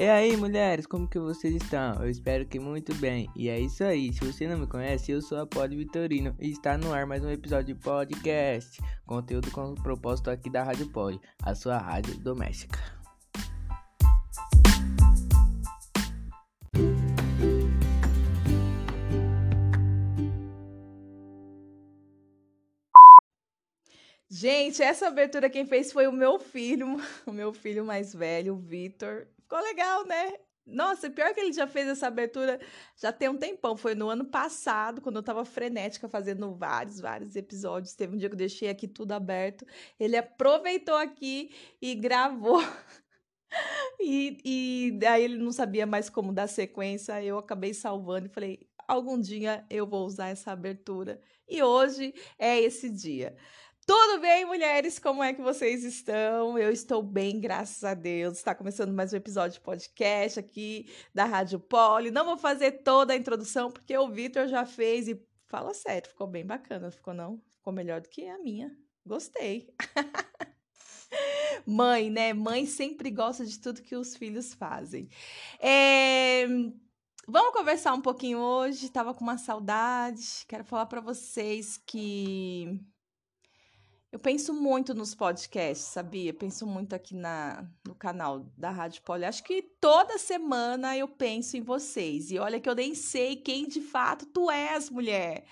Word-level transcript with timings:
E 0.00 0.08
aí, 0.08 0.36
mulheres, 0.36 0.86
como 0.86 1.08
que 1.08 1.18
vocês 1.18 1.56
estão? 1.56 2.00
Eu 2.00 2.08
espero 2.08 2.46
que 2.46 2.60
muito 2.60 2.94
bem. 2.94 3.28
E 3.34 3.48
é 3.48 3.58
isso 3.58 3.82
aí. 3.82 4.12
Se 4.12 4.24
você 4.24 4.46
não 4.46 4.56
me 4.56 4.66
conhece, 4.68 5.10
eu 5.10 5.20
sou 5.20 5.40
a 5.40 5.44
Pod 5.44 5.74
Vitorino 5.74 6.36
e 6.38 6.50
está 6.52 6.78
no 6.78 6.92
ar 6.94 7.04
mais 7.04 7.24
um 7.24 7.30
episódio 7.30 7.74
de 7.74 7.82
podcast. 7.82 8.80
Conteúdo 9.04 9.50
com 9.50 9.74
propósito 9.74 10.30
aqui 10.30 10.48
da 10.48 10.62
Rádio 10.62 10.88
Pod, 10.90 11.20
a 11.42 11.52
sua 11.52 11.78
rádio 11.78 12.16
doméstica. 12.20 12.78
Gente, 24.30 24.80
essa 24.80 25.08
abertura 25.08 25.50
quem 25.50 25.66
fez 25.66 25.90
foi 25.90 26.06
o 26.06 26.12
meu 26.12 26.38
filho, 26.38 26.86
o 27.26 27.32
meu 27.32 27.52
filho 27.52 27.84
mais 27.84 28.14
velho, 28.14 28.54
o 28.54 28.58
Vitor. 28.58 29.26
Ficou 29.48 29.62
legal, 29.62 30.04
né? 30.06 30.34
Nossa, 30.66 31.08
pior 31.08 31.32
que 31.32 31.40
ele 31.40 31.54
já 31.54 31.66
fez 31.66 31.88
essa 31.88 32.06
abertura 32.06 32.60
já 32.94 33.10
tem 33.10 33.30
um 33.30 33.38
tempão. 33.38 33.78
Foi 33.78 33.94
no 33.94 34.10
ano 34.10 34.26
passado, 34.26 35.00
quando 35.00 35.16
eu 35.16 35.22
tava 35.22 35.42
frenética 35.42 36.06
fazendo 36.06 36.54
vários, 36.54 37.00
vários 37.00 37.34
episódios. 37.34 37.94
Teve 37.94 38.14
um 38.14 38.18
dia 38.18 38.28
que 38.28 38.34
eu 38.34 38.38
deixei 38.38 38.68
aqui 38.68 38.86
tudo 38.86 39.12
aberto. 39.12 39.64
Ele 39.98 40.18
aproveitou 40.18 40.96
aqui 40.96 41.50
e 41.80 41.94
gravou. 41.94 42.60
e, 43.98 44.38
e 44.44 44.98
daí 44.98 45.24
ele 45.24 45.38
não 45.38 45.50
sabia 45.50 45.86
mais 45.86 46.10
como 46.10 46.30
dar 46.30 46.46
sequência. 46.46 47.24
Eu 47.24 47.38
acabei 47.38 47.72
salvando 47.72 48.26
e 48.26 48.30
falei: 48.30 48.68
algum 48.86 49.18
dia 49.18 49.64
eu 49.70 49.86
vou 49.86 50.04
usar 50.04 50.28
essa 50.28 50.52
abertura. 50.52 51.18
E 51.48 51.62
hoje 51.62 52.12
é 52.38 52.60
esse 52.60 52.90
dia. 52.90 53.34
Tudo 53.88 54.20
bem, 54.20 54.44
mulheres? 54.44 54.98
Como 54.98 55.22
é 55.22 55.32
que 55.32 55.40
vocês 55.40 55.82
estão? 55.82 56.58
Eu 56.58 56.70
estou 56.70 57.02
bem, 57.02 57.40
graças 57.40 57.82
a 57.82 57.94
Deus. 57.94 58.36
Está 58.36 58.54
começando 58.54 58.92
mais 58.92 59.14
um 59.14 59.16
episódio 59.16 59.54
de 59.54 59.64
podcast 59.64 60.38
aqui 60.38 60.92
da 61.14 61.24
Rádio 61.24 61.58
Poli. 61.58 62.10
Não 62.10 62.26
vou 62.26 62.36
fazer 62.36 62.82
toda 62.82 63.14
a 63.14 63.16
introdução 63.16 63.72
porque 63.72 63.96
o 63.96 64.06
Vitor 64.06 64.46
já 64.46 64.66
fez 64.66 65.08
e 65.08 65.18
fala 65.46 65.72
sério, 65.72 66.06
ficou 66.06 66.26
bem 66.26 66.44
bacana, 66.44 66.90
ficou 66.90 67.14
não? 67.14 67.40
Ficou 67.56 67.72
melhor 67.72 68.02
do 68.02 68.10
que 68.10 68.28
a 68.28 68.36
minha. 68.36 68.76
Gostei. 69.06 69.74
Mãe, 71.66 72.10
né? 72.10 72.34
Mãe 72.34 72.66
sempre 72.66 73.10
gosta 73.10 73.46
de 73.46 73.58
tudo 73.58 73.80
que 73.80 73.96
os 73.96 74.14
filhos 74.14 74.52
fazem. 74.52 75.08
É... 75.58 76.46
Vamos 77.26 77.54
conversar 77.54 77.94
um 77.94 78.02
pouquinho 78.02 78.38
hoje. 78.38 78.90
Tava 78.90 79.14
com 79.14 79.24
uma 79.24 79.38
saudade. 79.38 80.44
Quero 80.46 80.62
falar 80.62 80.84
para 80.84 81.00
vocês 81.00 81.78
que 81.78 82.86
eu 84.10 84.18
penso 84.18 84.54
muito 84.54 84.94
nos 84.94 85.14
podcasts, 85.14 85.88
sabia? 85.88 86.32
Penso 86.32 86.66
muito 86.66 86.94
aqui 86.94 87.14
na, 87.14 87.68
no 87.86 87.94
canal 87.94 88.50
da 88.56 88.70
Rádio 88.70 89.02
Poli. 89.02 89.26
Acho 89.26 89.44
que 89.44 89.60
toda 89.60 90.16
semana 90.16 90.96
eu 90.96 91.06
penso 91.06 91.58
em 91.58 91.60
vocês. 91.60 92.30
E 92.30 92.38
olha 92.38 92.58
que 92.58 92.68
eu 92.68 92.74
nem 92.74 92.94
sei 92.94 93.36
quem 93.36 93.68
de 93.68 93.82
fato 93.82 94.24
tu 94.24 94.50
és, 94.50 94.88
mulher. 94.88 95.44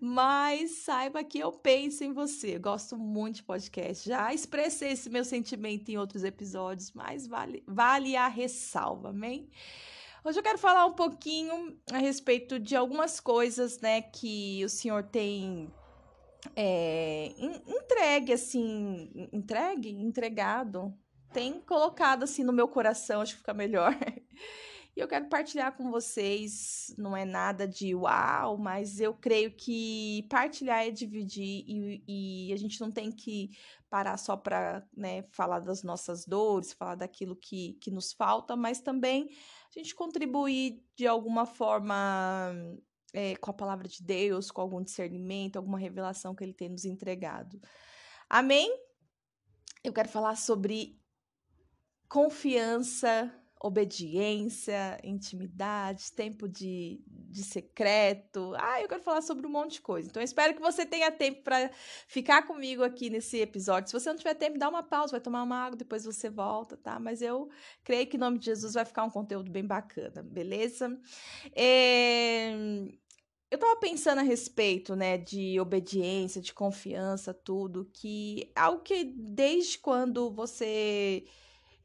Mas 0.00 0.78
saiba 0.84 1.24
que 1.24 1.40
eu 1.40 1.50
penso 1.50 2.04
em 2.04 2.12
você. 2.12 2.54
Eu 2.54 2.60
gosto 2.60 2.96
muito 2.96 3.36
de 3.36 3.42
podcast. 3.42 4.08
Já 4.08 4.32
expressei 4.32 4.92
esse 4.92 5.10
meu 5.10 5.24
sentimento 5.24 5.88
em 5.88 5.98
outros 5.98 6.22
episódios, 6.22 6.92
mas 6.92 7.26
vale, 7.26 7.64
vale 7.66 8.14
a 8.14 8.28
ressalva, 8.28 9.08
amém? 9.08 9.50
Hoje 10.22 10.38
eu 10.38 10.42
quero 10.42 10.56
falar 10.56 10.86
um 10.86 10.94
pouquinho 10.94 11.76
a 11.92 11.98
respeito 11.98 12.60
de 12.60 12.76
algumas 12.76 13.18
coisas, 13.18 13.80
né, 13.80 14.00
que 14.00 14.64
o 14.64 14.68
senhor 14.68 15.02
tem 15.02 15.70
é, 16.56 17.32
entregue, 17.38 18.32
assim, 18.32 19.28
entregue, 19.32 19.90
entregado, 19.90 20.94
tem 21.32 21.60
colocado 21.60 22.22
assim 22.22 22.44
no 22.44 22.52
meu 22.52 22.68
coração, 22.68 23.20
acho 23.20 23.32
que 23.32 23.38
fica 23.38 23.54
melhor. 23.54 23.94
E 24.96 25.00
eu 25.00 25.08
quero 25.08 25.28
partilhar 25.28 25.76
com 25.76 25.90
vocês, 25.90 26.94
não 26.96 27.16
é 27.16 27.24
nada 27.24 27.66
de 27.66 27.96
uau, 27.96 28.56
mas 28.56 29.00
eu 29.00 29.12
creio 29.12 29.50
que 29.50 30.24
partilhar 30.30 30.86
é 30.86 30.90
dividir 30.92 31.64
e, 31.66 32.04
e 32.06 32.52
a 32.52 32.56
gente 32.56 32.80
não 32.80 32.92
tem 32.92 33.10
que 33.10 33.50
parar 33.90 34.16
só 34.16 34.36
para 34.36 34.86
né, 34.96 35.24
falar 35.32 35.58
das 35.58 35.82
nossas 35.82 36.24
dores, 36.24 36.72
falar 36.72 36.94
daquilo 36.94 37.34
que, 37.34 37.72
que 37.80 37.90
nos 37.90 38.12
falta, 38.12 38.54
mas 38.54 38.80
também 38.80 39.28
a 39.68 39.78
gente 39.80 39.96
contribuir 39.96 40.80
de 40.94 41.08
alguma 41.08 41.44
forma 41.44 42.54
é, 43.14 43.36
com 43.36 43.50
a 43.50 43.54
palavra 43.54 43.88
de 43.88 44.02
Deus, 44.02 44.50
com 44.50 44.60
algum 44.60 44.82
discernimento, 44.82 45.56
alguma 45.56 45.78
revelação 45.78 46.34
que 46.34 46.44
Ele 46.44 46.52
tem 46.52 46.68
nos 46.68 46.84
entregado. 46.84 47.60
Amém? 48.28 48.70
Eu 49.82 49.92
quero 49.92 50.08
falar 50.08 50.36
sobre 50.36 51.00
confiança, 52.08 53.32
obediência, 53.64 54.98
intimidade, 55.02 56.12
tempo 56.12 56.46
de, 56.46 57.02
de 57.06 57.42
secreto. 57.42 58.52
Ah, 58.58 58.82
eu 58.82 58.86
quero 58.86 59.02
falar 59.02 59.22
sobre 59.22 59.46
um 59.46 59.50
monte 59.50 59.74
de 59.74 59.80
coisa. 59.80 60.06
Então, 60.06 60.22
espero 60.22 60.54
que 60.54 60.60
você 60.60 60.84
tenha 60.84 61.10
tempo 61.10 61.42
para 61.42 61.70
ficar 62.06 62.42
comigo 62.42 62.82
aqui 62.82 63.08
nesse 63.08 63.40
episódio. 63.40 63.88
Se 63.88 63.98
você 63.98 64.10
não 64.10 64.18
tiver 64.18 64.34
tempo, 64.34 64.58
dá 64.58 64.68
uma 64.68 64.82
pausa, 64.82 65.12
vai 65.12 65.20
tomar 65.20 65.42
uma 65.42 65.56
água, 65.56 65.78
depois 65.78 66.04
você 66.04 66.28
volta, 66.28 66.76
tá? 66.76 66.98
Mas 67.00 67.22
eu 67.22 67.48
creio 67.82 68.06
que 68.06 68.18
em 68.18 68.20
nome 68.20 68.38
de 68.38 68.44
Jesus 68.44 68.74
vai 68.74 68.84
ficar 68.84 69.02
um 69.04 69.10
conteúdo 69.10 69.50
bem 69.50 69.66
bacana, 69.66 70.22
beleza? 70.22 70.94
É... 71.56 72.52
Eu 73.54 73.58
tava 73.58 73.76
pensando 73.76 74.18
a 74.18 74.22
respeito, 74.22 74.96
né, 74.96 75.16
de 75.16 75.60
obediência, 75.60 76.42
de 76.42 76.52
confiança, 76.52 77.32
tudo, 77.32 77.88
que 77.92 78.50
algo 78.56 78.82
que 78.82 79.04
desde 79.04 79.78
quando 79.78 80.28
você 80.28 81.24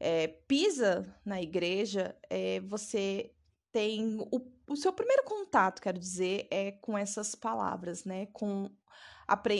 é, 0.00 0.26
pisa 0.26 1.06
na 1.24 1.40
igreja, 1.40 2.16
é, 2.28 2.58
você 2.58 3.32
tem 3.70 4.18
o, 4.32 4.40
o 4.68 4.74
seu 4.74 4.92
primeiro 4.92 5.22
contato, 5.22 5.80
quero 5.80 5.96
dizer, 5.96 6.48
é 6.50 6.72
com 6.72 6.98
essas 6.98 7.36
palavras, 7.36 8.04
né, 8.04 8.26
com 8.32 8.68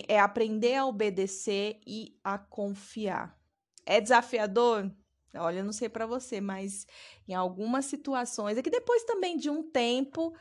é 0.09 0.19
aprender 0.19 0.75
a 0.75 0.87
obedecer 0.87 1.81
e 1.87 2.19
a 2.25 2.37
confiar. 2.37 3.39
É 3.87 4.01
desafiador? 4.01 4.91
Olha, 5.33 5.61
eu 5.61 5.65
não 5.65 5.73
sei 5.73 5.89
para 5.89 6.07
você, 6.07 6.41
mas 6.41 6.89
em 7.29 7.35
algumas 7.35 7.85
situações, 7.85 8.59
é 8.59 8.63
que 8.63 8.69
depois 8.69 9.05
também 9.05 9.37
de 9.37 9.49
um 9.49 9.63
tempo 9.63 10.35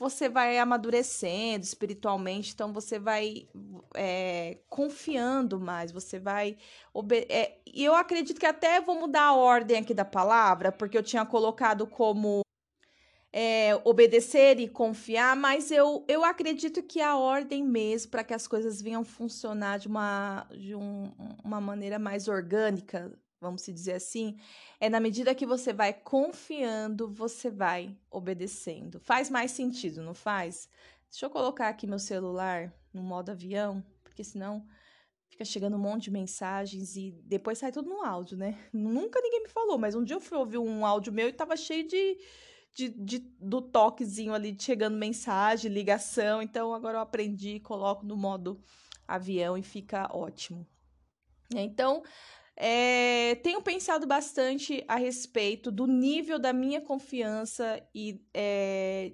você 0.00 0.30
vai 0.30 0.58
amadurecendo 0.58 1.62
espiritualmente, 1.62 2.54
então 2.54 2.72
você 2.72 2.98
vai 2.98 3.46
é, 3.94 4.56
confiando 4.66 5.60
mais, 5.60 5.92
você 5.92 6.18
vai. 6.18 6.56
É, 7.28 7.58
e 7.66 7.84
eu 7.84 7.94
acredito 7.94 8.40
que 8.40 8.46
até 8.46 8.80
vou 8.80 8.98
mudar 8.98 9.24
a 9.24 9.34
ordem 9.34 9.76
aqui 9.76 9.92
da 9.92 10.04
palavra, 10.04 10.72
porque 10.72 10.96
eu 10.96 11.02
tinha 11.02 11.26
colocado 11.26 11.86
como 11.86 12.40
é, 13.30 13.78
obedecer 13.84 14.58
e 14.58 14.68
confiar, 14.68 15.36
mas 15.36 15.70
eu, 15.70 16.02
eu 16.08 16.24
acredito 16.24 16.82
que 16.82 17.02
a 17.02 17.18
ordem 17.18 17.62
mesmo, 17.62 18.10
para 18.10 18.24
que 18.24 18.32
as 18.32 18.46
coisas 18.46 18.80
venham 18.80 19.04
funcionar 19.04 19.78
de 19.78 19.86
uma, 19.86 20.46
de 20.50 20.74
um, 20.74 21.12
uma 21.44 21.60
maneira 21.60 21.98
mais 21.98 22.26
orgânica, 22.26 23.12
vamos 23.40 23.64
dizer 23.64 23.94
assim, 23.94 24.38
é 24.78 24.90
na 24.90 25.00
medida 25.00 25.34
que 25.34 25.46
você 25.46 25.72
vai 25.72 25.92
confiando, 25.92 27.08
você 27.08 27.50
vai 27.50 27.96
obedecendo. 28.10 29.00
Faz 29.00 29.30
mais 29.30 29.50
sentido, 29.50 30.02
não 30.02 30.14
faz? 30.14 30.68
Deixa 31.10 31.26
eu 31.26 31.30
colocar 31.30 31.68
aqui 31.68 31.86
meu 31.86 31.98
celular 31.98 32.72
no 32.92 33.02
modo 33.02 33.30
avião, 33.30 33.84
porque 34.04 34.22
senão 34.22 34.66
fica 35.28 35.44
chegando 35.44 35.76
um 35.76 35.80
monte 35.80 36.04
de 36.04 36.10
mensagens 36.10 36.96
e 36.96 37.12
depois 37.24 37.58
sai 37.58 37.72
tudo 37.72 37.88
no 37.88 38.04
áudio, 38.04 38.36
né? 38.36 38.58
Nunca 38.72 39.20
ninguém 39.22 39.44
me 39.44 39.48
falou, 39.48 39.78
mas 39.78 39.94
um 39.94 40.04
dia 40.04 40.16
eu 40.16 40.20
fui 40.20 40.36
ouvir 40.36 40.58
um 40.58 40.84
áudio 40.84 41.12
meu 41.12 41.28
e 41.28 41.32
tava 41.32 41.56
cheio 41.56 41.88
de, 41.88 42.18
de, 42.74 42.88
de 42.90 43.18
do 43.40 43.62
toquezinho 43.62 44.34
ali, 44.34 44.54
chegando 44.58 44.96
mensagem, 44.98 45.72
ligação. 45.72 46.42
Então 46.42 46.74
agora 46.74 46.98
eu 46.98 47.02
aprendi, 47.02 47.58
coloco 47.60 48.04
no 48.04 48.16
modo 48.16 48.60
avião 49.08 49.56
e 49.56 49.62
fica 49.62 50.08
ótimo. 50.14 50.66
Então, 51.52 52.02
é, 52.62 53.36
tenho 53.36 53.62
pensado 53.62 54.06
bastante 54.06 54.84
a 54.86 54.96
respeito 54.96 55.72
do 55.72 55.86
nível 55.86 56.38
da 56.38 56.52
minha 56.52 56.78
confiança 56.78 57.82
e 57.94 58.22
é, 58.34 59.12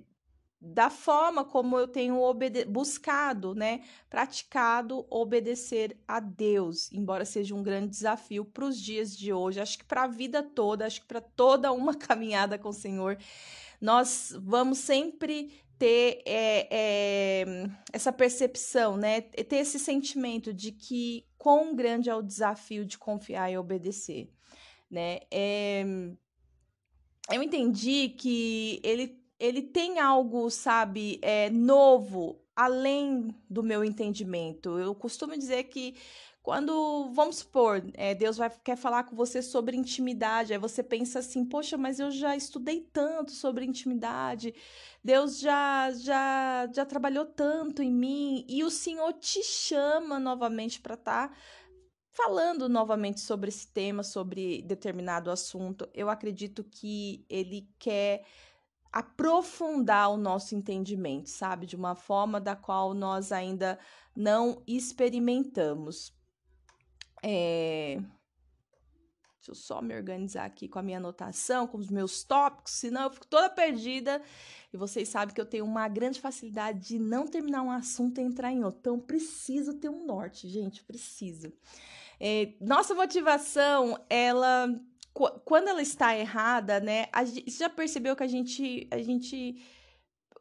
da 0.61 0.91
forma 0.91 1.45
como 1.45 1.79
eu 1.79 1.87
tenho 1.87 2.19
buscado, 2.67 3.55
né, 3.55 3.85
praticado 4.11 5.07
obedecer 5.09 5.97
a 6.09 6.19
Deus, 6.19 6.91
embora 6.93 7.25
seja 7.25 7.55
um 7.55 7.63
grande 7.63 7.91
desafio 7.91 8.45
para 8.45 8.65
os 8.65 8.81
dias 8.81 9.17
de 9.17 9.33
hoje, 9.33 9.61
acho 9.61 9.79
que 9.79 9.85
para 9.85 10.03
a 10.03 10.09
vida 10.09 10.43
toda, 10.43 10.85
acho 10.85 11.03
que 11.03 11.07
para 11.07 11.21
toda 11.21 11.71
uma 11.71 11.95
caminhada 11.95 12.59
com 12.59 12.71
o 12.71 12.73
Senhor, 12.73 13.17
nós 13.81 14.35
vamos 14.43 14.79
sempre 14.79 15.53
ter 15.79 16.23
é, 16.27 16.69
é, 16.71 17.45
essa 17.93 18.13
percepção, 18.13 18.97
né? 18.97 19.21
Ter 19.21 19.57
esse 19.57 19.79
sentimento 19.79 20.53
de 20.53 20.73
que 20.73 21.27
quão 21.37 21.75
grande 21.75 22.09
é 22.09 22.15
o 22.15 22.23
desafio 22.23 22.85
de 22.85 22.99
confiar 22.99 23.51
e 23.51 23.59
obedecer, 23.59 24.31
né? 24.91 25.21
É, 25.31 25.85
eu 27.33 27.43
entendi 27.43 28.11
que 28.11 28.81
ele, 28.83 29.21
ele 29.39 29.63
tem 29.63 29.99
algo, 29.99 30.49
sabe, 30.51 31.21
novo 31.53 32.46
além 32.57 33.29
do 33.49 33.63
meu 33.63 33.85
entendimento. 33.85 34.79
Eu 34.79 34.95
costumo 34.95 35.37
dizer 35.37 35.65
que 35.65 35.95
quando, 36.43 37.11
vamos 37.13 37.39
supor, 37.39 37.85
é, 37.95 38.15
Deus 38.15 38.37
vai, 38.37 38.49
quer 38.49 38.77
falar 38.77 39.03
com 39.03 39.17
você 39.17 39.43
sobre 39.43 39.77
intimidade, 39.77 40.53
aí 40.53 40.59
você 40.59 40.81
pensa 40.81 41.19
assim, 41.19 41.45
poxa, 41.45 41.77
mas 41.77 41.99
eu 41.99 42.09
já 42.11 42.37
estudei 42.37 42.89
tanto 42.93 43.33
sobre 43.33 43.65
intimidade, 43.65 44.55
Deus 45.03 45.41
já, 45.41 45.91
já, 45.91 46.71
já 46.73 46.87
trabalhou 46.87 47.27
tanto 47.27 47.83
em 47.83 47.93
mim, 47.93 48.45
e 48.49 48.63
o 48.63 48.71
Senhor 48.71 49.13
te 49.15 49.43
chama 49.43 50.21
novamente 50.21 50.81
para 50.81 50.95
estar 50.95 51.31
tá 51.31 51.37
falando 52.13 52.69
novamente 52.69 53.21
sobre 53.21 53.49
esse 53.49 53.67
tema, 53.67 54.05
sobre 54.05 54.63
determinado 54.63 55.33
assunto. 55.33 55.89
Eu 55.93 56.09
acredito 56.09 56.63
que 56.63 57.27
Ele 57.29 57.69
quer 57.79 58.25
aprofundar 58.97 60.11
o 60.11 60.17
nosso 60.17 60.55
entendimento, 60.55 61.29
sabe? 61.29 61.67
De 61.67 61.77
uma 61.77 61.95
forma 61.95 62.41
da 62.41 62.57
qual 62.57 62.95
nós 62.95 63.31
ainda 63.31 63.79
não 64.17 64.63
experimentamos. 64.67 66.15
É... 67.23 67.99
Deixa 69.37 69.51
eu 69.51 69.55
só 69.55 69.83
me 69.83 69.95
organizar 69.95 70.47
aqui 70.47 70.67
com 70.67 70.79
a 70.79 70.83
minha 70.83 70.97
anotação, 70.97 71.67
com 71.67 71.77
os 71.77 71.91
meus 71.91 72.25
tópicos, 72.25 72.73
senão 72.73 73.03
eu 73.03 73.11
fico 73.11 73.27
toda 73.27 73.51
perdida. 73.51 74.23
E 74.73 74.79
vocês 74.79 75.11
sabem 75.11 75.35
que 75.35 75.41
eu 75.43 75.47
tenho 75.47 75.67
uma 75.67 75.87
grande 75.89 76.19
facilidade 76.19 76.89
de 76.89 76.99
não 76.99 77.27
terminar 77.27 77.61
um 77.61 77.71
assunto 77.71 78.19
e 78.19 78.25
entrar 78.25 78.51
em 78.51 78.65
outro. 78.65 78.81
Então, 78.81 78.99
preciso 78.99 79.75
ter 79.75 79.91
um 79.91 80.07
norte, 80.07 80.49
gente, 80.49 80.83
preciso. 80.83 81.53
É, 82.19 82.55
nossa 82.63 82.95
motivação, 82.95 84.03
ela, 84.09 84.75
quando 85.45 85.69
ela 85.69 85.81
está 85.81 86.17
errada, 86.17 86.79
né? 86.79 87.07
A 87.13 87.25
gente, 87.25 87.51
você 87.51 87.59
já 87.59 87.71
percebeu 87.71 88.15
que 88.15 88.23
a 88.23 88.27
gente, 88.29 88.87
a 88.91 88.99
gente 88.99 89.57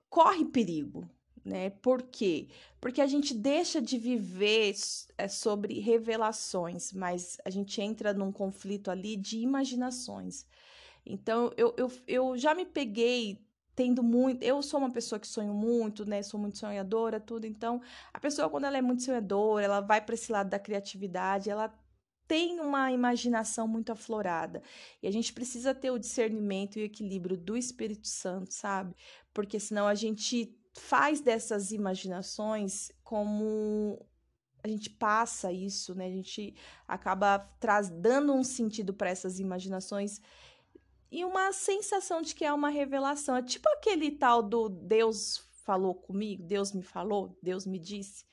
corre 0.09 0.43
perigo, 0.45 1.09
né? 1.43 1.69
Por 1.69 2.03
quê? 2.03 2.49
Porque 2.81 2.99
a 3.01 3.07
gente 3.07 3.33
deixa 3.33 3.81
de 3.81 3.97
viver 3.97 4.75
é, 5.17 5.27
sobre 5.27 5.79
revelações, 5.79 6.91
mas 6.91 7.37
a 7.45 7.49
gente 7.49 7.81
entra 7.81 8.13
num 8.13 8.31
conflito 8.31 8.91
ali 8.91 9.15
de 9.15 9.39
imaginações. 9.39 10.45
Então, 11.05 11.51
eu, 11.55 11.73
eu, 11.77 11.91
eu 12.07 12.37
já 12.37 12.53
me 12.53 12.65
peguei 12.65 13.45
tendo 13.75 14.03
muito. 14.03 14.43
Eu 14.43 14.61
sou 14.61 14.79
uma 14.79 14.91
pessoa 14.91 15.19
que 15.19 15.27
sonho 15.27 15.53
muito, 15.53 16.05
né? 16.05 16.21
Sou 16.21 16.39
muito 16.39 16.57
sonhadora, 16.57 17.19
tudo. 17.19 17.45
Então, 17.45 17.81
a 18.13 18.19
pessoa, 18.19 18.49
quando 18.49 18.65
ela 18.65 18.77
é 18.77 18.81
muito 18.81 19.03
sonhadora, 19.03 19.65
ela 19.65 19.81
vai 19.81 20.01
para 20.01 20.15
esse 20.15 20.31
lado 20.31 20.49
da 20.49 20.59
criatividade, 20.59 21.49
ela 21.49 21.73
tem 22.27 22.59
uma 22.59 22.91
imaginação 22.91 23.67
muito 23.67 23.91
aflorada. 23.91 24.61
E 25.01 25.07
a 25.07 25.11
gente 25.11 25.33
precisa 25.33 25.73
ter 25.73 25.91
o 25.91 25.99
discernimento 25.99 26.77
e 26.77 26.83
o 26.83 26.85
equilíbrio 26.85 27.37
do 27.37 27.55
Espírito 27.55 28.07
Santo, 28.07 28.53
sabe? 28.53 28.95
Porque 29.33 29.59
senão 29.59 29.87
a 29.87 29.95
gente 29.95 30.57
faz 30.73 31.21
dessas 31.21 31.71
imaginações 31.71 32.91
como 33.03 34.05
a 34.63 34.67
gente 34.67 34.89
passa 34.89 35.51
isso, 35.51 35.93
né? 35.93 36.07
A 36.07 36.11
gente 36.11 36.55
acaba 36.87 37.37
traz, 37.59 37.89
dando 37.89 38.33
um 38.33 38.43
sentido 38.43 38.93
para 38.93 39.09
essas 39.09 39.39
imaginações 39.39 40.19
e 41.11 41.23
uma 41.23 41.53
sensação 41.53 42.21
de 42.21 42.33
que 42.33 42.43
é 42.43 42.51
uma 42.51 42.69
revelação. 42.69 43.37
É 43.37 43.43
tipo 43.43 43.69
aquele 43.69 44.11
tal 44.11 44.41
do 44.41 44.67
Deus 44.67 45.45
falou 45.63 45.93
comigo, 45.95 46.43
Deus 46.43 46.73
me 46.73 46.81
falou, 46.81 47.37
Deus 47.41 47.65
me 47.65 47.79
disse, 47.79 48.25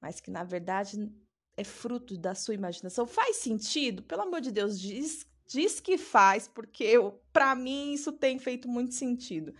mas 0.00 0.20
que 0.20 0.30
na 0.30 0.44
verdade 0.44 1.10
é 1.56 1.64
fruto 1.64 2.16
da 2.16 2.34
sua 2.34 2.54
imaginação. 2.54 3.06
Faz 3.06 3.36
sentido? 3.36 4.02
Pelo 4.02 4.22
amor 4.22 4.40
de 4.40 4.52
Deus, 4.52 4.78
diz, 4.78 5.26
diz 5.46 5.80
que 5.80 5.96
faz, 5.96 6.48
porque 6.48 6.94
para 7.32 7.54
mim 7.54 7.92
isso 7.92 8.12
tem 8.12 8.38
feito 8.38 8.68
muito 8.68 8.94
sentido 8.94 9.54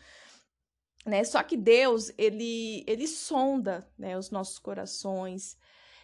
né? 1.07 1.23
Só 1.23 1.43
que 1.43 1.57
Deus, 1.57 2.13
ele 2.19 2.85
ele 2.87 3.07
sonda, 3.07 3.89
né, 3.97 4.19
os 4.19 4.31
nossos 4.31 4.59
corações. 4.59 5.57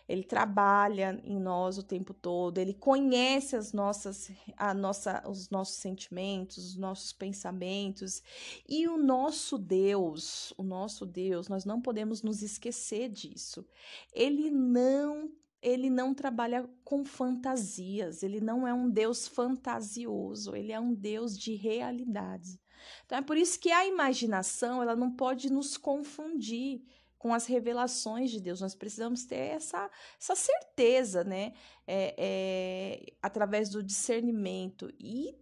Ele 0.09 0.25
trabalha 0.25 1.21
em 1.25 1.39
nós 1.39 1.79
o 1.79 1.83
tempo 1.83 2.13
todo, 2.13 2.59
ele 2.59 2.75
conhece 2.75 3.55
as 3.55 3.73
nossas, 3.73 4.33
a 4.57 4.75
nossa, 4.75 5.23
os 5.29 5.49
nossos 5.49 5.77
sentimentos, 5.77 6.59
os 6.59 6.77
nossos 6.77 7.13
pensamentos. 7.13 8.21
E 8.69 8.89
o 8.89 8.99
nosso 8.99 9.57
Deus, 9.57 10.53
o 10.59 10.63
nosso 10.65 11.07
Deus, 11.07 11.49
nós 11.49 11.65
não 11.65 11.81
podemos 11.81 12.21
nos 12.21 12.43
esquecer 12.43 13.09
disso. 13.09 13.65
Ele 14.13 14.51
não 14.51 15.31
ele 15.63 15.89
não 15.89 16.13
trabalha 16.13 16.69
com 16.85 17.05
fantasias, 17.05 18.23
ele 18.23 18.41
não 18.41 18.67
é 18.67 18.75
um 18.75 18.91
Deus 18.91 19.29
fantasioso, 19.29 20.57
ele 20.57 20.73
é 20.73 20.81
um 20.81 20.93
Deus 20.93 21.39
de 21.39 21.55
realidade. 21.55 22.61
Então 23.07 23.19
é 23.19 23.23
por 23.23 23.37
isso 23.37 23.61
que 23.61 23.71
a 23.71 23.87
imaginação 23.87 24.83
ela 24.83 24.97
não 24.97 25.13
pode 25.13 25.51
nos 25.51 25.77
confundir 25.77 26.83
com 27.17 27.33
as 27.33 27.47
revelações 27.47 28.33
de 28.33 28.41
Deus. 28.41 28.61
Nós 28.61 28.75
precisamos 28.75 29.25
ter 29.25 29.37
essa, 29.37 29.89
essa 30.21 30.35
certeza, 30.35 31.23
né? 31.23 31.53
É, 31.87 32.15
é, 32.19 33.13
através 33.23 33.71
do 33.71 33.81
discernimento. 33.81 34.93
E 34.99 35.33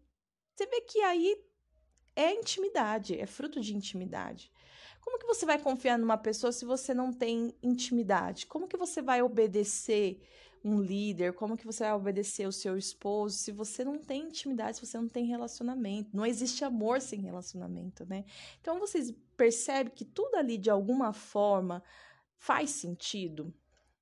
você 0.55 0.67
vê 0.67 0.83
que 0.83 1.01
aí 1.01 1.43
é 2.15 2.35
intimidade, 2.35 3.19
é 3.19 3.25
fruto 3.25 3.59
de 3.63 3.75
intimidade. 3.75 4.53
Como 5.01 5.19
que 5.19 5.27
você 5.27 5.47
vai 5.47 5.59
confiar 5.59 5.99
numa 5.99 6.19
pessoa 6.19 6.53
se 6.53 6.65
você 6.65 6.93
não 6.93 7.13
tem 7.13 7.55
intimidade? 7.63 8.47
Como 8.47 8.69
que 8.69 8.77
você 8.77 9.01
vai 9.01 9.23
obedecer 9.23 10.21
um 10.63 10.81
líder? 10.81 11.33
Como 11.33 11.57
que 11.57 11.65
você 11.65 11.85
vai 11.85 11.93
obedecer 11.95 12.47
o 12.47 12.53
seu 12.53 12.77
esposo 12.77 13.37
se 13.37 13.51
você 13.51 13.85
não 13.85 13.99
tem 13.99 14.25
intimidade, 14.25 14.77
se 14.77 14.87
você 14.87 14.99
não 14.99 15.09
tem 15.09 15.25
relacionamento? 15.25 16.15
Não 16.15 16.27
existe 16.27 16.65
amor 16.65 17.01
sem 17.01 17.21
relacionamento, 17.21 18.05
né? 18.07 18.25
Então 18.61 18.79
vocês 18.79 19.13
percebem 19.37 19.93
que 19.95 20.05
tudo 20.05 20.37
ali 20.37 20.59
de 20.59 20.71
alguma 20.71 21.13
forma 21.13 21.83
faz 22.37 22.71
sentido, 22.71 23.53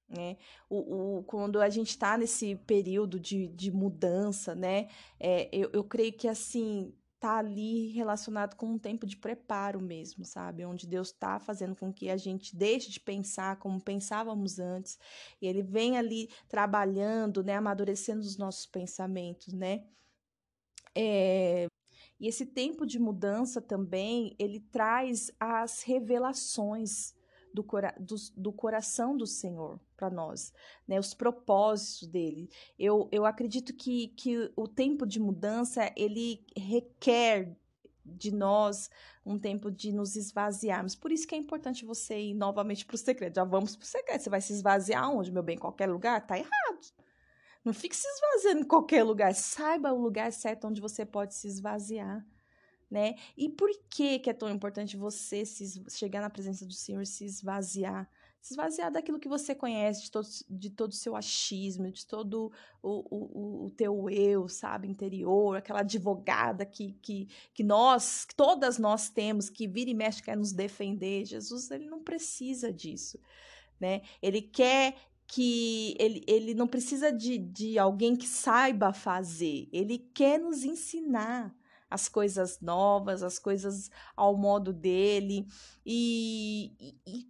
né? 0.09 0.37
O, 0.69 1.19
o, 1.19 1.23
quando 1.25 1.61
a 1.61 1.69
gente 1.69 1.91
está 1.91 2.17
nesse 2.19 2.57
período 2.57 3.21
de, 3.21 3.49
de 3.49 3.71
mudança, 3.71 4.55
né? 4.55 4.89
É, 5.21 5.49
eu, 5.53 5.71
eu 5.73 5.85
creio 5.85 6.13
que 6.13 6.27
assim 6.27 6.93
tá 7.21 7.39
ali 7.39 7.89
relacionado 7.89 8.55
com 8.55 8.67
um 8.67 8.79
tempo 8.79 9.07
de 9.07 9.17
preparo 9.17 9.81
mesmo, 9.81 10.25
sabe? 10.25 10.65
Onde 10.65 10.87
Deus 10.87 11.09
está 11.09 11.39
fazendo 11.39 11.75
com 11.75 11.93
que 11.93 12.11
a 12.11 12.17
gente 12.17 12.57
deixe 12.57 12.91
de 12.91 13.01
pensar 13.01 13.59
como 13.59 13.81
pensávamos 13.81 14.59
antes, 14.59 14.99
e 15.41 15.47
ele 15.47 15.63
vem 15.63 15.97
ali 15.97 16.29
trabalhando, 16.49 17.43
né, 17.43 17.57
amadurecendo 17.57 18.21
os 18.21 18.37
nossos 18.37 18.67
pensamentos, 18.67 19.53
né? 19.53 19.85
É... 20.95 21.67
E 22.21 22.27
esse 22.27 22.45
tempo 22.45 22.85
de 22.85 22.99
mudança 22.99 23.61
também, 23.61 24.35
ele 24.39 24.61
traz 24.61 25.31
as 25.39 25.83
revelações 25.83 27.15
do, 27.55 27.63
cora 27.63 27.95
do, 27.99 28.17
do 28.37 28.53
coração 28.53 29.17
do 29.17 29.27
Senhor 29.27 29.81
para 29.99 30.09
nós, 30.09 30.53
né? 30.87 30.99
Os 30.99 31.13
propósitos 31.13 32.09
dele. 32.09 32.49
Eu, 32.79 33.09
eu 33.13 33.27
acredito 33.27 33.75
que, 33.75 34.09
que 34.09 34.51
o 34.57 34.69
tempo 34.69 35.05
de 35.05 35.19
mudança 35.21 35.93
ele 35.97 36.47
requer 36.57 37.55
de 38.05 38.31
nós 38.31 38.89
um 39.27 39.39
tempo 39.39 39.71
de 39.71 39.93
nos 39.93 40.17
esvaziarmos. 40.17 40.95
Por 40.95 41.13
isso 41.13 41.27
que 41.27 41.35
é 41.35 41.39
importante 41.39 41.85
você 41.85 42.19
ir 42.19 42.35
novamente 42.35 42.87
para 42.87 42.95
o 42.95 42.99
segredo. 42.99 43.35
Já 43.35 43.45
vamos 43.45 43.77
para 43.77 43.85
o 43.85 43.87
segredo. 43.87 44.23
Você 44.23 44.31
vai 44.31 44.41
se 44.41 44.53
esvaziar 44.55 45.11
onde, 45.11 45.31
meu 45.31 45.43
bem? 45.43 45.57
Em 45.57 45.59
qualquer 45.59 45.91
lugar? 45.91 46.27
Tá 46.27 46.39
errado. 46.39 46.79
Não 47.65 47.75
fique 47.75 47.97
se 47.97 48.07
esvaziando 48.09 48.61
em 48.61 48.69
qualquer 48.69 49.03
lugar. 49.03 49.35
Saiba 49.35 49.93
o 49.93 50.01
lugar 50.01 50.33
certo 50.33 50.69
onde 50.69 50.81
você 50.81 51.05
pode 51.05 51.35
se 51.35 51.49
esvaziar 51.49 52.25
né? 52.91 53.17
E 53.37 53.49
por 53.49 53.71
que 53.91 54.19
que 54.19 54.31
é 54.31 54.33
tão 54.33 54.49
importante 54.51 54.97
você 54.97 55.45
se, 55.45 55.85
chegar 55.91 56.21
na 56.21 56.31
presença 56.31 56.65
do 56.65 56.73
Senhor, 56.73 57.07
se 57.07 57.25
esvaziar? 57.25 58.09
Esvaziar 58.51 58.91
daquilo 58.91 59.19
que 59.19 59.29
você 59.29 59.55
conhece, 59.55 60.03
de 60.05 60.11
todo, 60.11 60.29
de 60.49 60.71
todo 60.71 60.91
o 60.91 60.95
seu 60.95 61.15
achismo, 61.15 61.91
de 61.91 62.07
todo 62.07 62.51
o, 62.83 63.05
o, 63.11 63.67
o 63.67 63.71
teu 63.71 64.09
eu, 64.09 64.49
sabe, 64.49 64.89
interior, 64.89 65.57
aquela 65.57 65.81
advogada 65.81 66.65
que, 66.65 66.93
que, 67.03 67.29
que 67.53 67.63
nós, 67.63 68.25
que 68.25 68.35
todas 68.35 68.79
nós 68.79 69.11
temos, 69.11 69.51
que 69.51 69.67
vira 69.67 69.91
e 69.91 69.95
mexe 69.95 70.23
quer 70.23 70.37
nos 70.37 70.53
defender. 70.53 71.25
Jesus, 71.25 71.71
ele 71.71 71.87
não 71.87 72.03
precisa 72.03 72.73
disso, 72.73 73.19
né? 73.79 74.03
Ele 74.23 74.41
quer 74.41 74.97
que 75.27 75.95
ele, 75.99 76.25
ele 76.27 76.55
não 76.55 76.67
precisa 76.67 77.13
de, 77.13 77.37
de 77.37 77.79
alguém 77.79 78.17
que 78.17 78.27
saiba 78.27 78.93
fazer, 78.93 79.69
ele 79.71 79.99
quer 79.99 80.39
nos 80.39 80.65
ensinar 80.65 81.55
as 81.91 82.09
coisas 82.09 82.61
novas, 82.61 83.23
as 83.23 83.39
coisas 83.39 83.91
ao 84.17 84.37
modo 84.37 84.73
dele. 84.73 85.47
E, 85.85 86.97
e, 87.07 87.27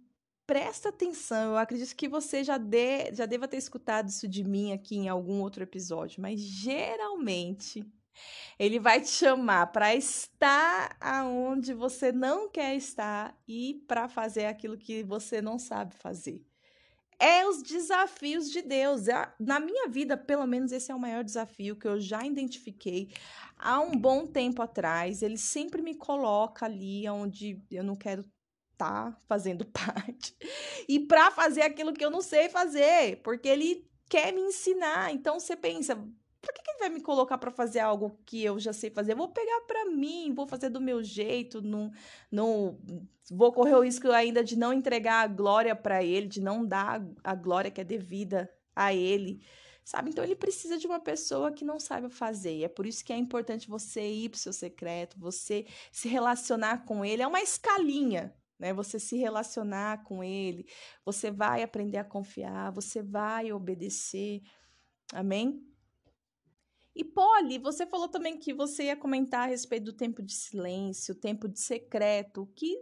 presta 0.49 0.89
atenção, 0.89 1.51
eu 1.51 1.57
acredito 1.57 1.95
que 1.95 2.09
você 2.09 2.43
já, 2.43 2.57
de, 2.57 3.13
já 3.13 3.27
deva 3.27 3.47
ter 3.47 3.57
escutado 3.57 4.09
isso 4.09 4.27
de 4.27 4.43
mim 4.43 4.73
aqui 4.73 4.95
em 4.95 5.07
algum 5.07 5.41
outro 5.41 5.61
episódio, 5.61 6.19
mas 6.19 6.39
geralmente 6.39 7.85
ele 8.57 8.79
vai 8.79 8.99
te 8.99 9.09
chamar 9.09 9.67
para 9.67 9.93
estar 9.93 10.97
aonde 10.99 11.71
você 11.71 12.11
não 12.11 12.49
quer 12.49 12.75
estar 12.75 13.39
e 13.47 13.85
para 13.87 14.09
fazer 14.09 14.47
aquilo 14.47 14.75
que 14.75 15.03
você 15.03 15.39
não 15.39 15.59
sabe 15.59 15.93
fazer 15.93 16.43
é 17.19 17.45
os 17.45 17.61
desafios 17.61 18.49
de 18.49 18.61
Deus. 18.61 19.09
É 19.09 19.31
na 19.37 19.59
minha 19.59 19.89
vida, 19.89 20.15
pelo 20.15 20.47
menos, 20.47 20.71
esse 20.71 20.89
é 20.89 20.95
o 20.95 20.99
maior 20.99 21.21
desafio 21.21 21.75
que 21.75 21.85
eu 21.85 21.99
já 21.99 22.25
identifiquei 22.25 23.11
há 23.57 23.79
um 23.81 23.91
bom 23.91 24.25
tempo 24.25 24.61
atrás. 24.61 25.21
Ele 25.21 25.37
sempre 25.37 25.81
me 25.81 25.95
coloca 25.95 26.65
ali 26.65 27.07
onde 27.09 27.61
eu 27.69 27.83
não 27.83 27.97
quero 27.97 28.23
tá 28.79 29.13
fazendo 29.27 29.65
parte 29.67 30.33
e 30.87 31.01
para 31.01 31.29
fazer 31.29 31.63
aquilo 31.63 31.93
que 31.93 32.03
eu 32.03 32.09
não 32.09 32.21
sei 32.21 32.47
fazer, 32.47 33.21
porque 33.21 33.49
ele 33.49 33.85
quer 34.09 34.33
me 34.33 34.41
ensinar. 34.41 35.13
Então 35.13 35.37
você 35.37 35.55
pensa, 35.55 35.95
por 35.95 36.53
que, 36.53 36.61
que 36.63 36.71
ele 36.71 36.79
vai 36.79 36.89
me 36.89 37.01
colocar 37.01 37.37
para 37.37 37.51
fazer 37.51 37.79
algo 37.79 38.17
que 38.25 38.43
eu 38.43 38.57
já 38.57 38.71
sei 38.71 38.89
fazer? 38.89 39.11
Eu 39.11 39.17
vou 39.17 39.27
pegar 39.27 39.61
para 39.67 39.85
mim, 39.85 40.33
vou 40.33 40.47
fazer 40.47 40.69
do 40.69 40.79
meu 40.79 41.03
jeito, 41.03 41.61
não, 41.61 41.91
não 42.31 42.79
vou 43.29 43.51
correr 43.51 43.75
o 43.75 43.83
risco 43.83 44.09
ainda 44.09 44.41
de 44.43 44.57
não 44.57 44.71
entregar 44.71 45.23
a 45.23 45.27
glória 45.27 45.75
para 45.75 46.01
ele, 46.01 46.27
de 46.27 46.41
não 46.41 46.65
dar 46.65 47.05
a 47.21 47.35
glória 47.35 47.69
que 47.69 47.81
é 47.81 47.83
devida 47.83 48.49
a 48.73 48.93
ele. 48.93 49.41
Sabe? 49.83 50.11
Então 50.11 50.23
ele 50.23 50.35
precisa 50.35 50.77
de 50.77 50.85
uma 50.85 50.99
pessoa 50.99 51.51
que 51.51 51.65
não 51.65 51.79
saiba 51.79 52.09
fazer. 52.09 52.57
E 52.57 52.63
é 52.63 52.67
por 52.67 52.85
isso 52.85 53.03
que 53.03 53.11
é 53.11 53.17
importante 53.17 53.67
você 53.67 54.07
ir 54.07 54.29
pro 54.29 54.39
seu 54.39 54.53
secreto, 54.53 55.19
você 55.19 55.65
se 55.91 56.07
relacionar 56.07 56.85
com 56.85 57.03
ele. 57.03 57.23
É 57.23 57.27
uma 57.27 57.41
escalinha, 57.41 58.33
né? 58.59 58.73
Você 58.73 58.99
se 58.99 59.17
relacionar 59.17 60.03
com 60.03 60.23
ele, 60.23 60.65
você 61.05 61.31
vai 61.31 61.63
aprender 61.63 61.97
a 61.97 62.03
confiar, 62.03 62.71
você 62.71 63.01
vai 63.01 63.51
obedecer. 63.53 64.41
Amém? 65.13 65.65
E 66.95 67.03
Polly, 67.03 67.57
você 67.57 67.85
falou 67.85 68.09
também 68.09 68.37
que 68.37 68.53
você 68.53 68.85
ia 68.85 68.97
comentar 68.97 69.43
a 69.43 69.49
respeito 69.49 69.85
do 69.85 69.93
tempo 69.93 70.21
de 70.21 70.33
silêncio, 70.33 71.15
tempo 71.15 71.47
de 71.47 71.59
secreto, 71.59 72.45
que 72.55 72.75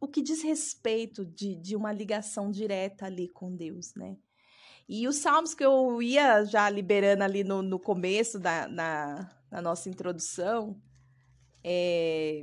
o 0.00 0.06
que 0.06 0.22
diz 0.22 0.42
respeito 0.42 1.26
de, 1.26 1.56
de 1.56 1.76
uma 1.76 1.92
ligação 1.92 2.50
direta 2.50 3.06
ali 3.06 3.28
com 3.28 3.54
Deus, 3.54 3.94
né? 3.94 4.16
E 4.88 5.06
os 5.06 5.16
salmos 5.16 5.54
que 5.54 5.64
eu 5.64 6.02
ia 6.02 6.44
já 6.44 6.68
liberando 6.70 7.22
ali 7.22 7.44
no, 7.44 7.62
no 7.62 7.78
começo 7.78 8.38
da 8.38 8.66
na, 8.66 9.30
na 9.50 9.60
nossa 9.60 9.88
introdução, 9.88 10.80
é, 11.62 12.42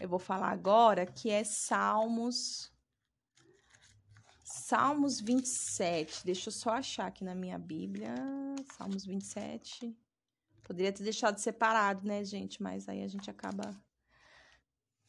eu 0.00 0.08
vou 0.08 0.18
falar 0.18 0.50
agora, 0.50 1.04
que 1.04 1.30
é 1.30 1.44
Salmos. 1.44 2.72
Salmos 4.42 5.20
27. 5.20 6.24
Deixa 6.24 6.48
eu 6.48 6.52
só 6.52 6.70
achar 6.70 7.06
aqui 7.06 7.22
na 7.22 7.34
minha 7.34 7.58
Bíblia. 7.58 8.14
Salmos 8.76 9.04
27. 9.04 9.94
Poderia 10.62 10.92
ter 10.92 11.02
deixado 11.02 11.38
separado, 11.38 12.06
né, 12.06 12.24
gente? 12.24 12.62
Mas 12.62 12.88
aí 12.88 13.02
a 13.02 13.08
gente 13.08 13.30
acaba 13.30 13.78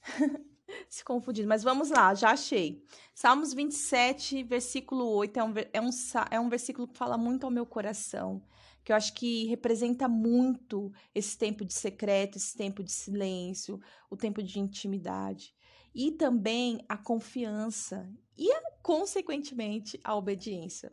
se 0.89 1.03
confundindo. 1.05 1.47
Mas 1.47 1.63
vamos 1.63 1.89
lá, 1.89 2.13
já 2.13 2.31
achei. 2.31 2.85
Salmos 3.15 3.53
27, 3.53 4.43
versículo 4.43 5.05
8, 5.07 5.39
é 5.39 5.43
um, 5.43 5.53
é 5.73 5.81
um, 5.81 5.89
é 6.31 6.39
um 6.39 6.49
versículo 6.49 6.87
que 6.87 6.97
fala 6.97 7.17
muito 7.17 7.45
ao 7.45 7.51
meu 7.51 7.65
coração 7.65 8.43
que 8.83 8.91
eu 8.91 8.95
acho 8.95 9.13
que 9.13 9.45
representa 9.45 10.07
muito 10.07 10.91
esse 11.13 11.37
tempo 11.37 11.63
de 11.63 11.73
secreto, 11.73 12.37
esse 12.37 12.55
tempo 12.55 12.83
de 12.83 12.91
silêncio, 12.91 13.79
o 14.09 14.17
tempo 14.17 14.41
de 14.41 14.59
intimidade. 14.59 15.53
E 15.93 16.11
também 16.11 16.83
a 16.87 16.97
confiança 16.97 18.09
e, 18.37 18.49
consequentemente, 18.81 19.99
a 20.03 20.15
obediência. 20.15 20.91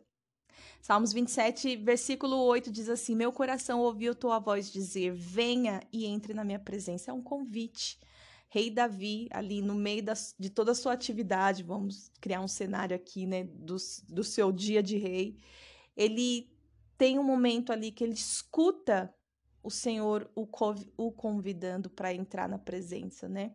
Salmos 0.81 1.11
27, 1.11 1.75
versículo 1.77 2.37
8 2.37 2.71
diz 2.71 2.89
assim: 2.89 3.15
Meu 3.15 3.31
coração 3.31 3.79
ouviu 3.79 4.15
tua 4.15 4.39
voz 4.39 4.71
dizer: 4.71 5.13
Venha 5.13 5.81
e 5.91 6.05
entre 6.05 6.33
na 6.33 6.43
minha 6.43 6.59
presença. 6.59 7.11
É 7.11 7.13
um 7.13 7.21
convite. 7.21 7.99
Rei 8.49 8.71
Davi, 8.71 9.27
ali 9.31 9.61
no 9.61 9.75
meio 9.75 10.03
de 10.37 10.49
toda 10.49 10.71
a 10.71 10.75
sua 10.75 10.93
atividade, 10.93 11.61
vamos 11.61 12.11
criar 12.19 12.41
um 12.41 12.47
cenário 12.47 12.95
aqui, 12.95 13.27
né, 13.27 13.43
do, 13.43 13.77
do 14.07 14.23
seu 14.23 14.51
dia 14.51 14.81
de 14.81 14.97
rei, 14.97 15.37
ele 15.95 16.49
tem 16.99 17.17
um 17.17 17.23
momento 17.23 17.71
ali 17.71 17.93
que 17.93 18.03
ele 18.03 18.13
escuta 18.13 19.11
o 19.63 19.71
Senhor 19.71 20.29
o, 20.35 20.45
o 20.97 21.11
convidando 21.13 21.89
para 21.89 22.13
entrar 22.13 22.49
na 22.49 22.59
presença, 22.59 23.29
né? 23.29 23.53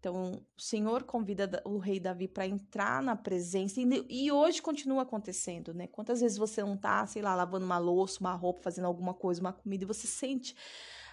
Então, 0.00 0.42
o 0.56 0.60
Senhor 0.60 1.04
convida 1.04 1.62
o 1.66 1.76
rei 1.76 2.00
Davi 2.00 2.26
para 2.26 2.46
entrar 2.46 3.02
na 3.02 3.14
presença, 3.14 3.78
e, 3.80 4.06
e, 4.08 4.32
hoje 4.32 4.60
continua 4.60 5.02
acontecendo, 5.02 5.72
né? 5.74 5.86
Quantas 5.86 6.22
vezes 6.22 6.38
você 6.38 6.62
não 6.62 6.76
tá, 6.76 7.06
sei 7.06 7.20
lá, 7.20 7.34
lavando 7.34 7.66
uma 7.66 7.78
louça, 7.78 8.18
uma 8.20 8.34
roupa, 8.34 8.62
fazendo 8.62 8.86
alguma 8.86 9.14
coisa, 9.14 9.40
uma 9.40 9.52
comida, 9.52 9.84
e 9.84 9.86
você 9.86 10.06
sente 10.06 10.56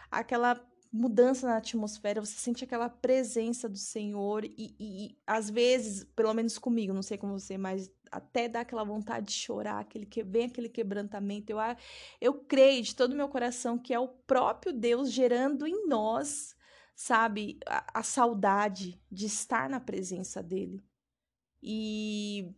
aquela 0.09 0.59
mudança 0.91 1.45
na 1.45 1.57
atmosfera, 1.57 2.19
você 2.19 2.33
sente 2.33 2.63
aquela 2.63 2.89
presença 2.89 3.69
do 3.69 3.77
Senhor, 3.77 4.43
e, 4.45 4.55
e, 4.57 4.75
e 4.79 5.17
às 5.27 5.49
vezes, 5.49 6.05
pelo 6.15 6.33
menos 6.33 6.57
comigo, 6.57 6.93
não 6.93 7.03
sei 7.03 7.17
como 7.17 7.37
você, 7.37 7.57
mas 7.57 7.91
até 8.11 8.47
dá 8.47 8.61
aquela 8.61 8.83
vontade 8.83 9.27
de 9.27 9.33
chorar, 9.33 9.79
aquele 9.79 10.05
que 10.05 10.23
vem 10.23 10.45
aquele 10.45 10.69
quebrantamento. 10.69 11.51
Eu, 11.51 11.57
eu 12.19 12.33
creio 12.33 12.83
de 12.83 12.95
todo 12.95 13.13
o 13.13 13.15
meu 13.15 13.29
coração 13.29 13.77
que 13.77 13.93
é 13.93 13.99
o 13.99 14.07
próprio 14.07 14.73
Deus 14.73 15.11
gerando 15.11 15.67
em 15.67 15.87
nós, 15.87 16.55
sabe, 16.95 17.59
a, 17.65 17.99
a 17.99 18.03
saudade 18.03 19.01
de 19.11 19.25
estar 19.25 19.69
na 19.69 19.79
presença 19.79 20.43
dele. 20.43 20.83
E, 21.61 22.53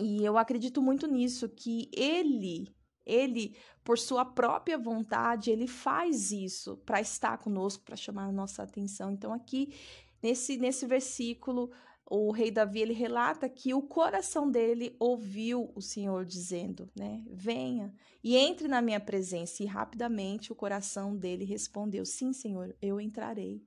e 0.00 0.24
eu 0.24 0.38
acredito 0.38 0.80
muito 0.80 1.06
nisso, 1.06 1.48
que 1.48 1.90
ele, 1.92 2.74
ele, 3.04 3.56
por 3.84 3.98
sua 3.98 4.24
própria 4.24 4.78
vontade, 4.78 5.50
ele 5.50 5.66
faz 5.66 6.32
isso 6.32 6.76
para 6.78 7.00
estar 7.00 7.38
conosco, 7.38 7.84
para 7.84 7.96
chamar 7.96 8.26
a 8.26 8.32
nossa 8.32 8.62
atenção. 8.62 9.12
Então, 9.12 9.32
aqui, 9.32 9.74
nesse, 10.22 10.56
nesse 10.56 10.86
versículo, 10.86 11.70
o 12.08 12.30
rei 12.30 12.52
Davi 12.52 12.80
ele 12.80 12.92
relata 12.92 13.48
que 13.48 13.74
o 13.74 13.82
coração 13.82 14.48
dele 14.48 14.94
ouviu 14.98 15.72
o 15.74 15.82
Senhor 15.82 16.24
dizendo, 16.24 16.88
né? 16.94 17.24
Venha 17.28 17.92
e 18.22 18.36
entre 18.36 18.68
na 18.68 18.80
minha 18.80 19.00
presença. 19.00 19.62
E 19.62 19.66
rapidamente 19.66 20.52
o 20.52 20.54
coração 20.54 21.16
dele 21.16 21.44
respondeu: 21.44 22.04
Sim, 22.04 22.32
Senhor, 22.32 22.76
eu 22.80 23.00
entrarei. 23.00 23.60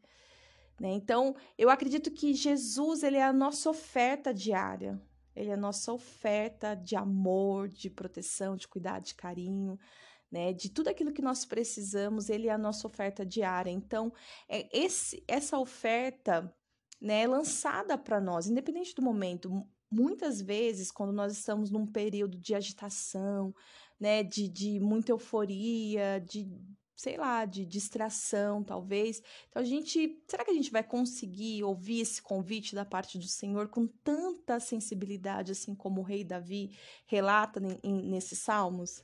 Né? 0.79 0.93
Então, 0.93 1.35
eu 1.57 1.69
acredito 1.69 2.09
que 2.11 2.33
Jesus 2.33 3.03
ele 3.03 3.17
é 3.17 3.23
a 3.23 3.33
nossa 3.33 3.69
oferta 3.69 4.33
diária. 4.33 5.01
Ele 5.35 5.49
é 5.49 5.53
a 5.53 5.57
nossa 5.57 5.91
oferta 5.91 6.75
de 6.75 6.95
amor, 6.95 7.67
de 7.67 7.89
proteção, 7.89 8.55
de 8.55 8.67
cuidado, 8.67 9.03
de 9.03 9.15
carinho. 9.15 9.77
Né, 10.31 10.53
de 10.53 10.69
tudo 10.69 10.89
aquilo 10.89 11.11
que 11.11 11.23
nós 11.23 11.43
precisamos, 11.43 12.29
ele 12.29 12.49
é 12.49 12.51
a 12.51 12.57
nossa 12.57 12.85
oferta 12.85 13.25
diária. 13.25 13.71
Então, 13.71 14.13
é 14.47 14.69
esse, 14.71 15.23
essa 15.27 15.57
oferta 15.57 16.55
né, 17.01 17.25
lançada 17.27 17.97
para 17.97 18.19
nós, 18.19 18.47
independente 18.47 18.93
do 18.93 19.01
momento. 19.01 19.65
Muitas 19.91 20.41
vezes, 20.41 20.91
quando 20.91 21.13
nós 21.13 21.33
estamos 21.33 21.71
num 21.71 21.85
período 21.85 22.37
de 22.37 22.53
agitação, 22.53 23.53
né, 23.99 24.23
de, 24.23 24.47
de 24.47 24.79
muita 24.79 25.11
euforia, 25.11 26.19
de 26.19 26.47
sei 26.99 27.15
lá, 27.15 27.45
de 27.45 27.65
distração, 27.65 28.61
talvez. 28.61 29.23
Então 29.47 29.61
a 29.61 29.65
gente, 29.65 30.21
será 30.27 30.43
que 30.43 30.51
a 30.51 30.53
gente 30.53 30.69
vai 30.69 30.83
conseguir 30.83 31.63
ouvir 31.63 32.01
esse 32.01 32.21
convite 32.21 32.75
da 32.75 32.83
parte 32.83 33.17
do 33.17 33.25
Senhor 33.25 33.69
com 33.69 33.87
tanta 33.87 34.59
sensibilidade, 34.59 35.53
assim 35.53 35.73
como 35.73 36.01
o 36.01 36.03
rei 36.03 36.25
Davi 36.25 36.77
relata 37.05 37.61
nesses 37.81 38.39
salmos? 38.39 39.01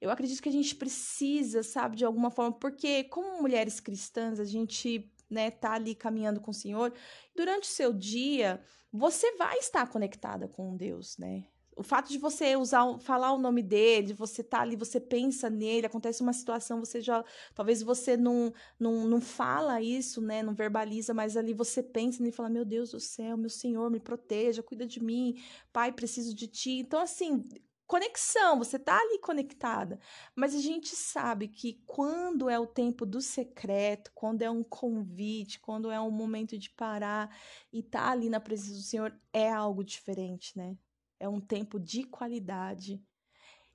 Eu 0.00 0.10
acredito 0.10 0.40
que 0.40 0.48
a 0.48 0.52
gente 0.52 0.76
precisa, 0.76 1.64
sabe, 1.64 1.96
de 1.96 2.04
alguma 2.04 2.30
forma, 2.30 2.52
porque 2.52 3.02
como 3.02 3.42
mulheres 3.42 3.80
cristãs, 3.80 4.38
a 4.38 4.44
gente 4.44 5.12
né, 5.30 5.50
tá 5.50 5.72
ali 5.72 5.94
caminhando 5.94 6.40
com 6.40 6.50
o 6.50 6.54
Senhor, 6.54 6.92
durante 7.34 7.64
o 7.64 7.72
seu 7.72 7.92
dia, 7.92 8.60
você 8.92 9.36
vai 9.36 9.58
estar 9.58 9.86
conectada 9.88 10.48
com 10.48 10.76
Deus, 10.76 11.16
né? 11.18 11.44
O 11.76 11.82
fato 11.84 12.08
de 12.10 12.18
você 12.18 12.56
usar, 12.56 12.98
falar 12.98 13.32
o 13.32 13.38
nome 13.38 13.62
dele, 13.62 14.12
você 14.12 14.42
tá 14.42 14.62
ali, 14.62 14.74
você 14.74 14.98
pensa 14.98 15.48
nele, 15.48 15.86
acontece 15.86 16.22
uma 16.22 16.32
situação, 16.32 16.80
você 16.80 17.00
já, 17.00 17.24
talvez 17.54 17.82
você 17.82 18.16
não, 18.16 18.52
não, 18.80 19.06
não 19.06 19.20
fala 19.20 19.80
isso, 19.80 20.20
né, 20.20 20.42
não 20.42 20.54
verbaliza, 20.54 21.14
mas 21.14 21.36
ali 21.36 21.54
você 21.54 21.80
pensa 21.80 22.18
nele 22.18 22.30
e 22.30 22.36
fala, 22.36 22.48
meu 22.48 22.64
Deus 22.64 22.90
do 22.90 22.98
céu, 22.98 23.36
meu 23.36 23.48
Senhor, 23.48 23.88
me 23.92 24.00
proteja, 24.00 24.60
cuida 24.60 24.84
de 24.84 25.00
mim, 25.00 25.40
Pai, 25.72 25.92
preciso 25.92 26.34
de 26.34 26.48
ti. 26.48 26.80
Então, 26.80 27.00
assim, 27.00 27.44
conexão, 27.88 28.58
você 28.58 28.78
tá 28.78 28.96
ali 28.96 29.18
conectada. 29.18 29.98
Mas 30.36 30.54
a 30.54 30.60
gente 30.60 30.94
sabe 30.94 31.48
que 31.48 31.82
quando 31.86 32.48
é 32.48 32.58
o 32.58 32.66
tempo 32.66 33.06
do 33.06 33.20
secreto, 33.20 34.12
quando 34.14 34.42
é 34.42 34.50
um 34.50 34.62
convite, 34.62 35.58
quando 35.58 35.90
é 35.90 35.98
um 36.00 36.10
momento 36.10 36.56
de 36.56 36.70
parar 36.70 37.34
e 37.72 37.82
tá 37.82 38.10
ali 38.10 38.28
na 38.28 38.38
presença 38.38 38.74
do 38.74 38.82
Senhor, 38.82 39.18
é 39.32 39.50
algo 39.50 39.82
diferente, 39.82 40.56
né? 40.56 40.76
É 41.18 41.28
um 41.28 41.40
tempo 41.40 41.80
de 41.80 42.04
qualidade. 42.04 43.02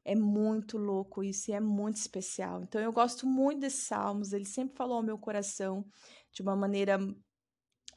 É 0.05 0.15
muito 0.15 0.77
louco 0.77 1.24
isso 1.24 1.50
e 1.50 1.53
é 1.53 1.60
muito 1.60 1.96
especial. 1.96 2.62
Então 2.62 2.79
eu 2.79 2.93
gosto 2.93 3.25
muito 3.25 3.62
desses 3.62 3.88
salmos, 3.88 4.32
ele 4.32 4.46
sempre 4.46 4.77
falou 4.77 4.98
ao 4.98 5.03
meu 5.03 5.17
coração 5.17 5.86
de 6.32 6.41
uma 6.41 6.55
maneira 6.55 7.00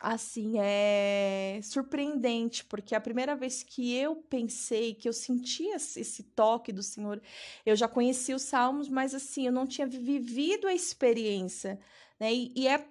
assim, 0.01 0.55
é 0.59 1.61
surpreendente, 1.63 2.65
porque 2.65 2.95
a 2.95 3.01
primeira 3.01 3.35
vez 3.35 3.63
que 3.63 3.95
eu 3.95 4.17
pensei, 4.17 4.95
que 4.95 5.09
eu 5.09 5.13
sentia 5.13 5.77
esse 5.77 6.23
toque 6.23 6.73
do 6.73 6.83
Senhor, 6.83 7.21
eu 7.65 7.75
já 7.77 7.89
conhecia 7.89 8.37
os 8.37 8.43
salmos, 8.43 8.89
mas 8.89 9.15
assim, 9.15 9.47
eu 9.47 9.53
não 9.53 9.67
tinha 9.67 9.87
vivido 9.87 10.67
a 10.67 10.75
experiência, 10.75 11.79
né? 12.19 12.33
E, 12.33 12.53
e 12.57 12.69
é, 12.69 12.87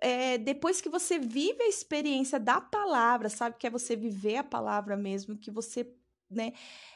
é, 0.00 0.38
depois 0.38 0.80
que 0.80 0.88
você 0.88 1.18
vive 1.18 1.62
a 1.62 1.68
experiência 1.68 2.38
da 2.40 2.60
palavra, 2.60 3.28
sabe, 3.28 3.56
que 3.58 3.66
é 3.66 3.70
você 3.70 3.94
viver 3.94 4.36
a 4.36 4.44
palavra 4.44 4.96
mesmo, 4.96 5.36
que 5.36 5.50
você 5.50 5.92
né, 6.30 6.52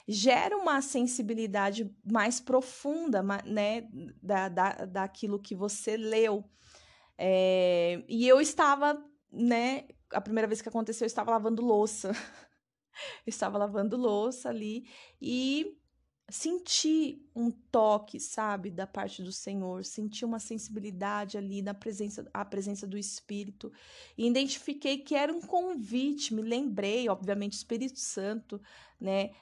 gera 0.06 0.56
uma 0.56 0.80
sensibilidade 0.82 1.90
mais 2.04 2.40
profunda, 2.40 3.22
né, 3.44 3.88
da, 4.22 4.48
da, 4.48 4.72
daquilo 4.84 5.38
que 5.38 5.54
você 5.54 5.96
leu. 5.96 6.44
É, 7.16 8.02
e 8.08 8.26
eu 8.26 8.40
estava 8.40 9.02
né, 9.32 9.86
a 10.10 10.20
primeira 10.20 10.46
vez 10.46 10.60
que 10.60 10.68
aconteceu, 10.68 11.04
eu 11.04 11.08
estava 11.08 11.30
lavando 11.30 11.62
louça. 11.62 12.12
eu 13.26 13.30
estava 13.30 13.56
lavando 13.58 13.96
louça 13.96 14.48
ali 14.48 14.86
e 15.20 15.78
senti 16.28 17.22
um 17.36 17.50
toque, 17.50 18.18
sabe, 18.18 18.70
da 18.70 18.86
parte 18.86 19.22
do 19.22 19.32
Senhor, 19.32 19.84
senti 19.84 20.24
uma 20.24 20.38
sensibilidade 20.38 21.36
ali 21.36 21.60
na 21.60 21.74
presença, 21.74 22.28
a 22.32 22.44
presença 22.44 22.86
do 22.86 22.96
Espírito, 22.96 23.70
e 24.16 24.26
identifiquei 24.26 24.98
que 24.98 25.14
era 25.14 25.32
um 25.32 25.42
convite, 25.42 26.34
me 26.34 26.40
lembrei, 26.40 27.08
obviamente, 27.08 27.52
o 27.52 27.56
Espírito 27.56 27.98
Santo, 27.98 28.60
né, 28.98 29.32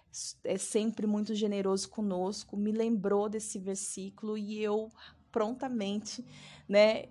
é 0.43 0.59
sempre 0.59 1.07
muito 1.07 1.35
generoso 1.35 1.89
conosco, 1.89 2.57
me 2.57 2.73
lembrou 2.73 3.29
desse 3.29 3.59
versículo 3.59 4.37
e 4.37 4.61
eu 4.61 4.91
prontamente, 5.31 6.25
né, 6.69 7.05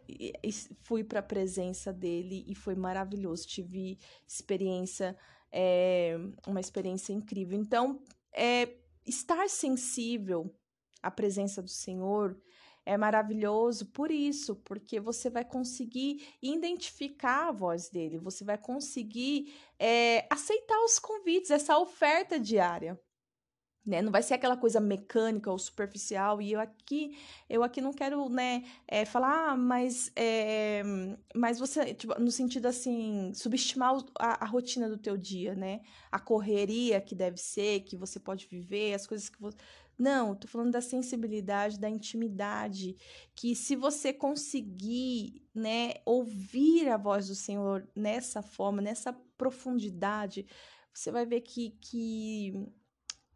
fui 0.83 1.03
para 1.03 1.19
a 1.19 1.23
presença 1.23 1.91
dele 1.91 2.45
e 2.47 2.55
foi 2.55 2.75
maravilhoso, 2.75 3.47
tive 3.47 3.97
experiência, 4.27 5.17
é, 5.51 6.17
uma 6.47 6.59
experiência 6.59 7.13
incrível. 7.13 7.59
Então, 7.59 8.01
é, 8.33 8.75
estar 9.05 9.49
sensível 9.49 10.53
à 11.01 11.09
presença 11.09 11.61
do 11.61 11.69
Senhor 11.69 12.39
é 12.85 12.97
maravilhoso 12.97 13.85
por 13.91 14.09
isso, 14.09 14.55
porque 14.55 14.99
você 14.99 15.29
vai 15.29 15.45
conseguir 15.45 16.27
identificar 16.41 17.49
a 17.49 17.51
voz 17.51 17.89
dele, 17.89 18.17
você 18.17 18.43
vai 18.43 18.57
conseguir 18.57 19.53
é, 19.77 20.25
aceitar 20.29 20.83
os 20.83 20.97
convites, 20.97 21.51
essa 21.51 21.77
oferta 21.77 22.39
diária. 22.39 22.99
Né? 23.89 24.03
Não 24.03 24.11
vai 24.11 24.21
ser 24.21 24.35
aquela 24.35 24.55
coisa 24.55 24.79
mecânica 24.79 25.51
ou 25.51 25.57
superficial. 25.57 26.39
E 26.39 26.51
eu 26.51 26.59
aqui, 26.59 27.17
eu 27.49 27.63
aqui 27.63 27.81
não 27.81 27.91
quero, 27.91 28.29
né, 28.29 28.63
é, 28.87 29.03
falar, 29.03 29.49
ah, 29.49 29.57
mas, 29.57 30.11
é, 30.15 30.83
mas 31.33 31.57
você, 31.57 31.95
tipo, 31.95 32.13
no 32.21 32.29
sentido 32.29 32.67
assim, 32.67 33.31
subestimar 33.33 33.97
a, 34.19 34.43
a, 34.43 34.47
rotina 34.47 34.87
do 34.87 34.97
teu 34.97 35.17
dia, 35.17 35.55
né? 35.55 35.81
A 36.11 36.19
correria 36.19 37.01
que 37.01 37.15
deve 37.15 37.37
ser, 37.37 37.81
que 37.81 37.97
você 37.97 38.19
pode 38.19 38.45
viver, 38.45 38.93
as 38.93 39.07
coisas 39.07 39.27
que 39.27 39.41
você. 39.41 39.57
Não, 39.97 40.35
tô 40.35 40.47
falando 40.47 40.71
da 40.71 40.81
sensibilidade, 40.81 41.79
da 41.79 41.89
intimidade, 41.89 42.95
que 43.35 43.55
se 43.55 43.75
você 43.75 44.13
conseguir, 44.13 45.43
né, 45.53 45.95
ouvir 46.05 46.87
a 46.89 46.95
voz 46.95 47.27
do 47.27 47.35
Senhor 47.35 47.85
nessa 47.95 48.41
forma, 48.41 48.81
nessa 48.81 49.11
profundidade, 49.37 50.45
você 50.93 51.11
vai 51.11 51.25
ver 51.25 51.41
que, 51.41 51.71
que 51.81 52.53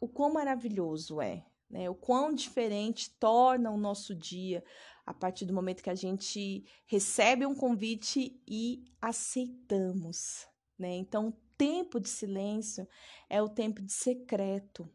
o 0.04 0.08
quão 0.10 0.34
maravilhoso 0.34 1.22
é, 1.22 1.46
né? 1.70 1.90
O 1.90 1.96
quão 1.96 2.34
diferente 2.34 3.10
torna 3.18 3.72
o 3.72 3.78
nosso 3.78 4.14
dia 4.14 4.62
a 5.06 5.14
partir 5.14 5.46
do 5.46 5.54
momento 5.54 5.82
que 5.82 5.90
a 5.90 5.96
gente 5.96 6.66
recebe 6.86 7.46
um 7.46 7.56
convite 7.56 8.38
e 8.46 8.84
aceitamos, 9.02 10.46
né? 10.78 10.94
Então, 10.96 11.30
o 11.30 11.32
tempo 11.58 12.02
de 12.02 12.10
silêncio 12.10 12.86
é 13.30 13.42
o 13.42 13.48
tempo 13.48 13.82
de 13.82 13.94
secreto, 13.94 14.90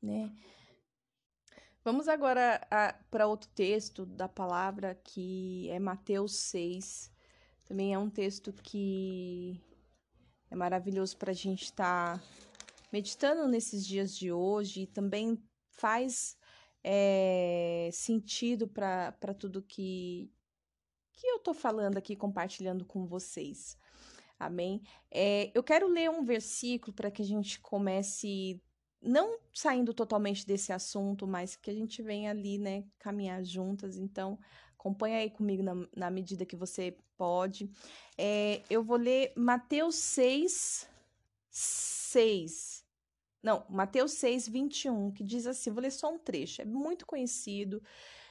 né? 0.00 0.32
Vamos 1.82 2.06
agora 2.06 2.60
para 3.10 3.26
outro 3.26 3.50
texto 3.50 4.06
da 4.06 4.28
palavra 4.28 4.94
que 4.94 5.68
é 5.70 5.80
Mateus 5.80 6.36
6. 6.36 7.12
Também 7.64 7.92
é 7.92 7.98
um 7.98 8.08
texto 8.08 8.52
que 8.52 9.60
é 10.48 10.54
maravilhoso 10.54 11.16
para 11.16 11.32
a 11.32 11.34
gente 11.34 11.64
estar 11.64 12.20
tá 12.20 12.43
meditando 12.94 13.48
nesses 13.48 13.84
dias 13.84 14.16
de 14.16 14.30
hoje 14.30 14.86
também 14.86 15.36
faz 15.66 16.38
é, 16.80 17.90
sentido 17.92 18.68
para 18.68 19.34
tudo 19.36 19.60
que, 19.60 20.30
que 21.12 21.26
eu 21.26 21.38
estou 21.38 21.52
falando 21.52 21.96
aqui, 21.96 22.14
compartilhando 22.14 22.84
com 22.84 23.04
vocês. 23.04 23.76
Amém? 24.38 24.80
É, 25.10 25.50
eu 25.52 25.60
quero 25.64 25.88
ler 25.88 26.08
um 26.08 26.22
versículo 26.22 26.92
para 26.92 27.10
que 27.10 27.20
a 27.20 27.24
gente 27.24 27.58
comece, 27.58 28.62
não 29.02 29.40
saindo 29.52 29.92
totalmente 29.92 30.46
desse 30.46 30.72
assunto, 30.72 31.26
mas 31.26 31.56
que 31.56 31.72
a 31.72 31.74
gente 31.74 32.00
venha 32.00 32.30
ali, 32.30 32.58
né, 32.58 32.84
caminhar 33.00 33.42
juntas. 33.42 33.96
Então, 33.96 34.38
acompanha 34.78 35.18
aí 35.18 35.30
comigo 35.30 35.64
na, 35.64 35.74
na 35.96 36.10
medida 36.12 36.46
que 36.46 36.54
você 36.54 36.96
pode. 37.16 37.68
É, 38.16 38.62
eu 38.70 38.84
vou 38.84 38.96
ler 38.96 39.32
Mateus 39.34 39.96
6, 39.96 40.88
6. 41.50 42.73
Não, 43.44 43.62
Mateus 43.68 44.12
6, 44.12 44.48
21, 44.48 45.12
que 45.12 45.22
diz 45.22 45.46
assim: 45.46 45.70
vou 45.70 45.82
ler 45.82 45.90
só 45.90 46.10
um 46.10 46.18
trecho, 46.18 46.62
é 46.62 46.64
muito 46.64 47.04
conhecido, 47.04 47.82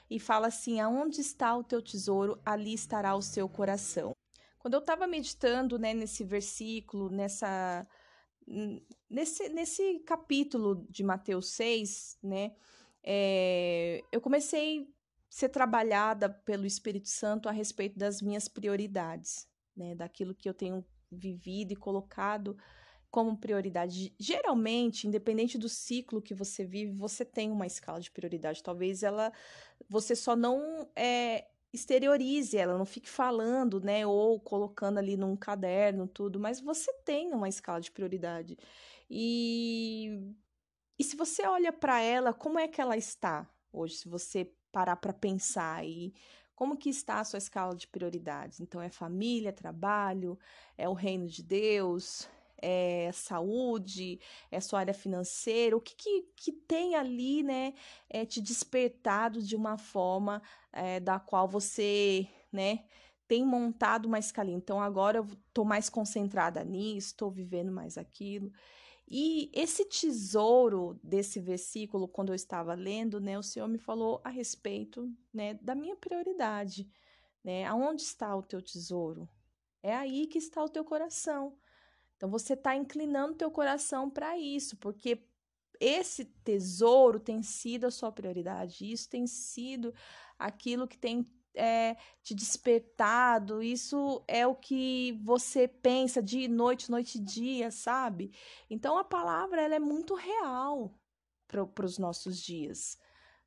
e 0.10 0.20
fala 0.20 0.48
assim: 0.48 0.80
Aonde 0.80 1.22
está 1.22 1.56
o 1.56 1.64
teu 1.64 1.84
tesouro, 1.84 2.42
ali 2.44 2.74
estará 2.74 3.16
o 3.16 3.22
seu 3.22 3.48
coração. 3.48 4.16
Quando 4.58 4.74
eu 4.74 4.80
estava 4.80 5.06
meditando 5.06 5.78
né, 5.78 5.94
nesse 5.94 6.24
versículo, 6.24 7.12
nessa, 7.12 7.86
nesse, 9.08 9.50
nesse 9.50 10.00
capítulo 10.00 10.88
de 10.90 11.04
Mateus 11.04 11.52
6, 11.52 12.18
né, 12.24 12.56
é, 13.04 14.02
eu 14.12 14.20
comecei 14.20 14.82
a 14.82 14.86
ser 15.30 15.50
trabalhada 15.50 16.28
pelo 16.28 16.66
Espírito 16.66 17.10
Santo 17.10 17.48
a 17.48 17.52
respeito 17.52 18.00
das 18.00 18.20
minhas 18.20 18.48
prioridades, 18.48 19.48
né, 19.78 19.94
daquilo 19.94 20.34
que 20.34 20.50
eu 20.50 20.56
tenho 20.56 20.84
vivido 21.12 21.74
e 21.74 21.76
colocado 21.76 22.58
como 23.14 23.38
prioridade. 23.38 24.12
Geralmente, 24.18 25.08
independente 25.08 25.56
do 25.56 25.70
ciclo 25.70 26.20
que 26.20 26.34
você 26.34 26.66
vive, 26.66 26.94
você 26.94 27.24
tem 27.24 27.52
uma 27.52 27.68
escala 27.68 28.02
de 28.02 28.10
prioridade. 28.10 28.64
Talvez 28.64 29.04
ela 29.04 29.32
você 29.88 30.16
só 30.16 30.36
não 30.36 30.90
é, 30.96 31.46
exteriorize 31.72 32.58
ela, 32.58 32.76
não 32.76 32.88
fique 32.88 33.08
falando, 33.08 33.80
né, 33.80 34.04
ou 34.08 34.40
colocando 34.40 34.98
ali 34.98 35.16
num 35.16 35.36
caderno 35.36 36.08
tudo, 36.08 36.40
mas 36.40 36.60
você 36.60 36.92
tem 37.06 37.32
uma 37.36 37.48
escala 37.48 37.80
de 37.80 37.92
prioridade. 37.92 38.58
E 39.08 40.34
e 40.98 41.04
se 41.04 41.16
você 41.16 41.46
olha 41.46 41.72
para 41.72 42.02
ela, 42.02 42.34
como 42.34 42.58
é 42.58 42.68
que 42.68 42.82
ela 42.82 42.98
está 42.98 43.48
hoje? 43.72 43.98
Se 43.98 44.10
você 44.10 44.52
parar 44.72 44.96
para 44.96 45.14
pensar 45.14 45.76
aí, 45.76 46.14
como 46.56 46.76
que 46.76 46.90
está 46.90 47.20
a 47.20 47.24
sua 47.24 47.38
escala 47.38 47.76
de 47.76 47.88
prioridades? 47.88 48.60
Então 48.60 48.82
é 48.82 48.90
família, 48.90 49.54
trabalho, 49.54 50.40
é 50.76 50.90
o 50.90 50.94
reino 50.94 51.28
de 51.28 51.44
Deus, 51.44 52.28
é 52.64 53.12
saúde, 53.12 54.20
é 54.50 54.62
sua 54.62 54.80
área 54.80 54.94
financeira, 54.94 55.76
o 55.76 55.82
que, 55.82 55.96
que, 55.96 56.22
que 56.36 56.52
tem 56.54 56.96
ali, 56.96 57.44
né, 57.44 57.74
é, 58.10 58.26
te 58.26 58.40
despertado 58.40 59.42
de 59.42 59.56
uma 59.56 59.78
forma 59.78 60.42
é, 60.72 61.02
da 61.02 61.20
qual 61.20 61.46
você, 61.48 62.26
né, 62.52 62.86
tem 63.28 63.46
montado 63.46 64.06
uma 64.06 64.20
escalinha. 64.20 64.58
Então 64.58 64.82
agora 64.82 65.18
eu 65.18 65.28
tô 65.54 65.66
mais 65.66 65.90
concentrada 65.90 66.64
nisso, 66.64 67.08
estou 67.08 67.30
vivendo 67.30 67.72
mais 67.72 67.98
aquilo. 67.98 68.52
E 69.08 69.52
esse 69.54 69.86
tesouro 69.86 70.98
desse 71.04 71.40
versículo, 71.40 72.08
quando 72.08 72.30
eu 72.30 72.36
estava 72.36 72.74
lendo, 72.74 73.20
né, 73.20 73.38
o 73.38 73.44
Senhor 73.44 73.68
me 73.68 73.78
falou 73.78 74.22
a 74.24 74.30
respeito, 74.30 75.12
né, 75.34 75.56
da 75.56 75.76
minha 75.76 75.96
prioridade, 75.96 76.90
né? 77.44 77.66
Aonde 77.66 78.02
está 78.02 78.34
o 78.36 78.42
teu 78.42 78.62
tesouro? 78.62 79.28
É 79.84 79.94
aí 79.94 80.28
que 80.28 80.38
está 80.38 80.64
o 80.64 80.70
teu 80.70 80.86
coração. 80.86 81.58
Então 82.24 82.32
você 82.32 82.54
está 82.54 82.74
inclinando 82.74 83.36
teu 83.36 83.52
coração 83.52 84.10
para 84.10 84.38
isso, 84.38 84.78
porque 84.78 85.28
esse 85.78 86.24
tesouro 86.24 87.20
tem 87.20 87.44
sido 87.44 87.84
a 87.84 87.92
sua 87.92 88.14
prioridade, 88.14 88.90
isso 88.90 89.10
tem 89.10 89.28
sido 89.28 89.94
aquilo 90.40 90.88
que 90.88 90.98
tem 90.98 91.30
é, 91.54 91.98
te 92.22 92.34
despertado, 92.34 93.62
isso 93.62 94.24
é 94.26 94.48
o 94.48 94.56
que 94.56 95.20
você 95.22 95.68
pensa 95.68 96.24
dia 96.24 96.46
e 96.46 96.48
noite, 96.48 96.90
noite 96.90 97.18
e 97.18 97.22
dia, 97.22 97.70
sabe? 97.70 98.32
Então 98.70 98.98
a 98.98 99.04
palavra 99.04 99.62
ela 99.62 99.76
é 99.76 99.80
muito 99.80 100.16
real 100.16 100.98
para 101.46 101.86
os 101.86 101.98
nossos 101.98 102.42
dias, 102.42 102.98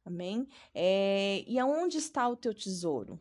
amém? 0.05 0.47
É, 0.75 1.43
e 1.47 1.59
aonde 1.59 1.97
está 1.97 2.29
o 2.29 2.37
teu 2.37 2.53
tesouro? 2.53 3.19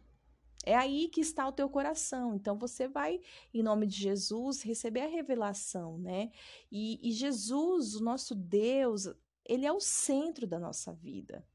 É 0.65 0.75
aí 0.75 1.07
que 1.09 1.21
está 1.21 1.47
o 1.47 1.51
teu 1.51 1.69
coração. 1.69 2.35
Então 2.35 2.57
você 2.57 2.87
vai, 2.87 3.21
em 3.53 3.61
nome 3.61 3.85
de 3.85 3.95
Jesus, 3.95 4.63
receber 4.63 5.01
a 5.01 5.07
revelação, 5.07 5.97
né? 5.99 6.31
E, 6.71 6.99
e 7.07 7.11
Jesus, 7.11 7.95
o 7.95 8.03
nosso 8.03 8.33
Deus, 8.33 9.07
ele 9.45 9.65
é 9.65 9.71
o 9.71 9.79
centro 9.79 10.47
da 10.47 10.59
nossa 10.59 10.91
vida, 10.91 11.47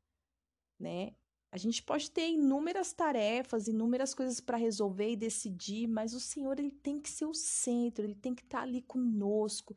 né? 0.78 1.14
A 1.52 1.58
gente 1.58 1.82
pode 1.82 2.10
ter 2.10 2.28
inúmeras 2.28 2.92
tarefas, 2.92 3.66
inúmeras 3.66 4.14
coisas 4.14 4.40
para 4.40 4.56
resolver 4.56 5.10
e 5.10 5.16
decidir, 5.16 5.88
mas 5.88 6.14
o 6.14 6.20
Senhor 6.20 6.58
ele 6.60 6.70
tem 6.70 7.00
que 7.00 7.10
ser 7.10 7.24
o 7.24 7.34
centro, 7.34 8.04
ele 8.04 8.14
tem 8.14 8.34
que 8.34 8.42
estar 8.42 8.58
tá 8.58 8.64
ali 8.64 8.82
conosco 8.82 9.74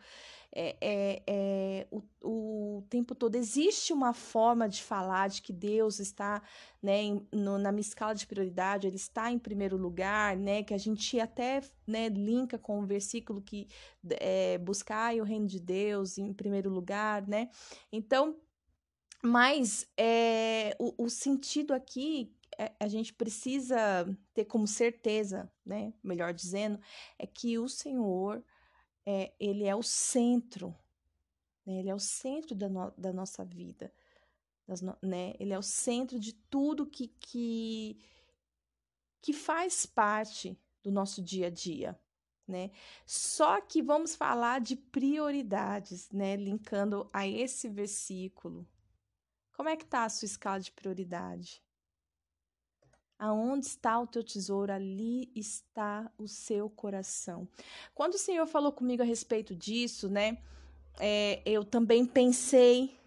é, 0.55 0.75
é, 0.79 1.23
é, 1.25 1.88
o, 1.89 2.03
o 2.21 2.83
tempo 2.89 3.15
todo. 3.15 3.36
Existe 3.36 3.91
uma 3.91 4.13
forma 4.13 4.69
de 4.69 4.83
falar 4.83 5.29
de 5.29 5.41
que 5.41 5.51
Deus 5.51 5.99
está 5.99 6.43
né, 6.81 7.01
em, 7.01 7.27
no, 7.31 7.57
na 7.57 7.71
minha 7.71 7.81
escala 7.81 8.13
de 8.13 8.27
prioridade, 8.27 8.86
ele 8.86 8.95
está 8.95 9.31
em 9.31 9.39
primeiro 9.39 9.75
lugar, 9.75 10.38
né, 10.38 10.62
que 10.62 10.75
a 10.75 10.77
gente 10.77 11.19
até 11.19 11.62
né, 11.88 12.07
linka 12.07 12.57
com 12.57 12.81
o 12.81 12.86
versículo 12.86 13.41
que 13.41 13.67
é, 14.19 14.59
buscar 14.59 15.15
o 15.15 15.23
reino 15.23 15.47
de 15.47 15.59
Deus 15.59 16.19
em 16.19 16.31
primeiro 16.33 16.69
lugar, 16.69 17.27
né? 17.27 17.49
Então, 17.91 18.36
mas 19.23 19.88
é, 19.97 20.75
o, 20.77 21.05
o 21.05 21.09
sentido 21.09 21.73
aqui 21.73 22.36
é, 22.57 22.73
a 22.79 22.88
gente 22.88 23.13
precisa 23.13 24.05
ter 24.33 24.45
como 24.45 24.67
certeza, 24.67 25.51
né? 25.65 25.93
Melhor 26.03 26.33
dizendo, 26.33 26.79
é 27.17 27.25
que 27.25 27.57
o 27.57 27.67
Senhor, 27.67 28.43
é, 29.05 29.33
ele 29.39 29.63
é 29.63 29.75
o 29.75 29.81
centro, 29.81 30.75
né? 31.65 31.79
Ele 31.79 31.89
é 31.89 31.95
o 31.95 31.99
centro 31.99 32.53
da, 32.53 32.67
no, 32.67 32.91
da 32.97 33.13
nossa 33.13 33.45
vida, 33.45 33.93
das, 34.67 34.81
né? 34.81 35.33
Ele 35.39 35.53
é 35.53 35.57
o 35.57 35.63
centro 35.63 36.19
de 36.19 36.33
tudo 36.33 36.86
que, 36.86 37.07
que, 37.07 37.97
que 39.21 39.33
faz 39.33 39.86
parte 39.86 40.59
do 40.83 40.91
nosso 40.91 41.21
dia 41.21 41.47
a 41.47 41.49
dia, 41.49 41.97
né? 42.47 42.71
Só 43.05 43.62
que 43.62 43.81
vamos 43.81 44.15
falar 44.15 44.59
de 44.59 44.75
prioridades, 44.75 46.09
né? 46.12 46.36
Linkando 46.36 47.09
a 47.13 47.25
esse 47.25 47.69
versículo. 47.69 48.67
Como 49.54 49.70
é 49.70 49.78
que 49.78 49.86
tá 49.86 50.04
a 50.04 50.10
sua 50.10 50.26
escala 50.26 50.60
de 50.60 50.72
prioridade? 50.72 51.63
Aonde 53.18 53.68
está 53.68 54.00
o 54.00 54.08
teu 54.08 54.24
tesouro, 54.24 54.72
ali 54.74 55.32
está 55.36 56.12
o 56.18 56.28
seu 56.28 56.70
coração. 56.70 57.48
Quando 57.94 58.16
o 58.16 58.18
Senhor 58.20 58.46
falou 58.48 58.74
comigo 58.74 59.02
a 59.02 59.06
respeito 59.06 59.56
disso, 59.56 60.10
né? 60.10 60.42
É, 61.00 61.42
eu 61.46 61.63
também 61.63 62.06
pensei, 62.06 63.00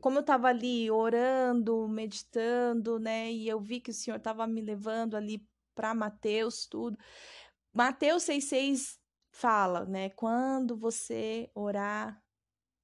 como 0.00 0.18
eu 0.18 0.22
estava 0.22 0.48
ali 0.48 0.90
orando, 0.90 1.86
meditando, 1.88 2.98
né? 2.98 3.30
E 3.30 3.48
eu 3.48 3.60
vi 3.60 3.80
que 3.80 3.90
o 3.90 3.94
Senhor 3.94 4.16
estava 4.16 4.46
me 4.46 4.60
levando 4.60 5.16
ali 5.16 5.46
para 5.74 5.94
Mateus, 5.94 6.66
tudo. 6.66 6.98
Mateus 7.72 8.24
6,6 8.24 8.98
fala, 9.30 9.84
né? 9.84 10.10
Quando 10.10 10.76
você 10.76 11.50
orar, 11.54 12.21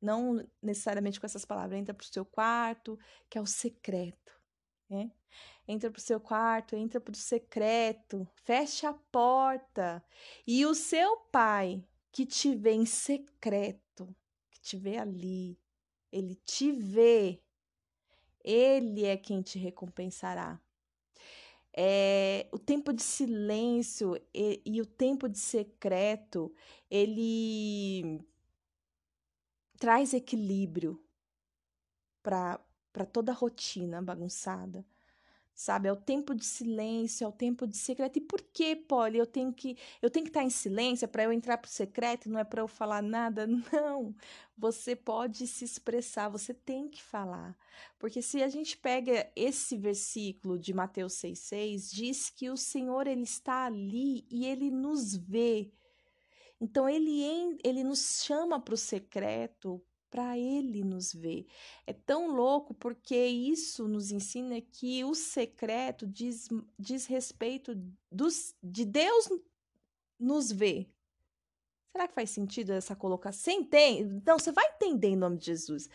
não 0.00 0.46
necessariamente 0.62 1.18
com 1.20 1.26
essas 1.26 1.44
palavras, 1.44 1.78
entra 1.78 1.94
para 1.94 2.04
o 2.04 2.12
seu 2.12 2.24
quarto, 2.24 2.98
que 3.28 3.38
é 3.38 3.40
o 3.40 3.46
secreto, 3.46 4.40
né? 4.88 5.11
Entra 5.66 5.90
para 5.90 5.98
o 5.98 6.02
seu 6.02 6.18
quarto, 6.18 6.74
entra 6.74 6.98
para 7.00 7.12
o 7.12 7.16
secreto, 7.16 8.26
fecha 8.37 8.88
a 8.88 8.94
porta. 8.94 10.02
E 10.46 10.64
o 10.64 10.74
seu 10.74 11.16
pai, 11.30 11.84
que 12.11 12.24
te 12.24 12.54
vê 12.54 12.72
em 12.72 12.87
secreto, 12.87 14.16
que 14.50 14.61
te 14.61 14.76
vê 14.78 14.96
ali, 14.96 15.58
ele 16.11 16.34
te 16.37 16.72
vê, 16.72 17.42
ele 18.42 19.04
é 19.04 19.16
quem 19.16 19.42
te 19.42 19.58
recompensará. 19.58 20.58
É, 21.76 22.48
o 22.50 22.58
tempo 22.58 22.92
de 22.92 23.02
silêncio 23.02 24.16
e, 24.34 24.62
e 24.64 24.80
o 24.80 24.87
tempo 24.87 25.28
de 25.28 25.38
secreto, 25.38 26.52
ele 26.90 28.24
traz 29.78 30.14
equilíbrio 30.14 31.00
para 32.22 33.06
toda 33.12 33.32
a 33.32 33.34
rotina 33.34 34.02
bagunçada 34.02 34.84
sabe? 35.58 35.88
É 35.88 35.92
o 35.92 35.96
tempo 35.96 36.34
de 36.36 36.44
silêncio, 36.44 37.24
é 37.24 37.28
o 37.28 37.32
tempo 37.32 37.66
de 37.66 37.76
secreto. 37.76 38.16
E 38.18 38.20
por 38.20 38.40
que, 38.42 38.76
Polly, 38.76 39.18
eu 39.18 39.26
tenho 39.26 39.52
que 39.52 39.76
eu 40.00 40.08
tenho 40.08 40.24
que 40.24 40.30
estar 40.30 40.44
em 40.44 40.50
silêncio 40.50 41.08
para 41.08 41.24
eu 41.24 41.32
entrar 41.32 41.58
pro 41.58 41.68
secreto, 41.68 42.30
não 42.30 42.38
é 42.38 42.44
para 42.44 42.62
eu 42.62 42.68
falar 42.68 43.02
nada? 43.02 43.46
Não. 43.72 44.14
Você 44.56 44.94
pode 44.94 45.46
se 45.48 45.64
expressar, 45.64 46.28
você 46.28 46.54
tem 46.54 46.88
que 46.88 47.02
falar. 47.02 47.56
Porque 47.98 48.22
se 48.22 48.42
a 48.42 48.48
gente 48.48 48.76
pega 48.76 49.30
esse 49.34 49.76
versículo 49.76 50.58
de 50.58 50.72
Mateus 50.72 51.14
6:6, 51.14 51.90
diz 51.90 52.30
que 52.30 52.50
o 52.50 52.56
Senhor 52.56 53.06
ele 53.08 53.22
está 53.24 53.66
ali 53.66 54.26
e 54.30 54.46
ele 54.46 54.70
nos 54.70 55.16
vê. 55.16 55.72
Então 56.61 56.88
ele 56.88 57.23
ele 57.64 57.85
nos 57.85 58.23
chama 58.25 58.61
para 58.61 58.75
o 58.75 58.77
secreto 58.77 59.83
para 60.11 60.38
ele 60.38 60.83
nos 60.83 61.12
ver. 61.12 61.47
É 61.87 61.92
tão 61.92 62.29
louco 62.35 62.75
porque 62.75 63.16
isso 63.27 63.87
nos 63.87 64.11
ensina 64.11 64.61
que 64.61 65.05
o 65.05 65.14
secreto 65.14 66.07
diz, 66.07 66.49
diz 66.79 67.07
respeito 67.07 67.75
dos, 68.11 68.55
de 68.62 68.85
Deus 68.85 69.29
nos 70.18 70.51
ver. 70.51 70.90
Será 71.92 72.07
que 72.07 72.14
faz 72.14 72.31
sentido 72.31 72.72
essa 72.72 72.94
colocação? 72.94 73.53
Entende? 73.53 74.14
Então, 74.14 74.38
você 74.38 74.53
vai 74.53 74.64
entender 74.66 75.09
em 75.09 75.16
nome 75.16 75.38
de 75.38 75.46
Jesus. 75.46 75.88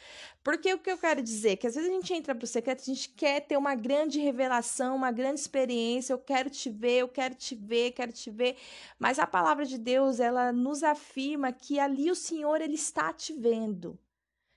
Porque 0.43 0.73
o 0.73 0.79
que 0.79 0.91
eu 0.91 0.97
quero 0.97 1.21
dizer 1.21 1.51
é 1.51 1.55
que 1.55 1.67
às 1.67 1.75
vezes 1.75 1.89
a 1.89 1.93
gente 1.93 2.13
entra 2.13 2.35
para 2.35 2.43
o 2.43 2.47
secreto, 2.47 2.81
a 2.81 2.85
gente 2.85 3.09
quer 3.09 3.41
ter 3.41 3.55
uma 3.55 3.75
grande 3.75 4.19
revelação, 4.19 4.95
uma 4.95 5.11
grande 5.11 5.39
experiência. 5.39 6.11
Eu 6.11 6.19
quero 6.19 6.49
te 6.49 6.69
ver, 6.69 6.99
eu 6.99 7.07
quero 7.07 7.35
te 7.35 7.55
ver, 7.55 7.91
quero 7.91 8.11
te 8.11 8.29
ver. 8.29 8.57
Mas 8.99 9.19
a 9.19 9.27
palavra 9.27 9.65
de 9.65 9.77
Deus, 9.77 10.19
ela 10.19 10.51
nos 10.51 10.83
afirma 10.83 11.53
que 11.53 11.79
ali 11.79 12.11
o 12.11 12.15
Senhor, 12.15 12.59
ele 12.59 12.75
está 12.75 13.13
te 13.13 13.31
vendo. 13.31 13.97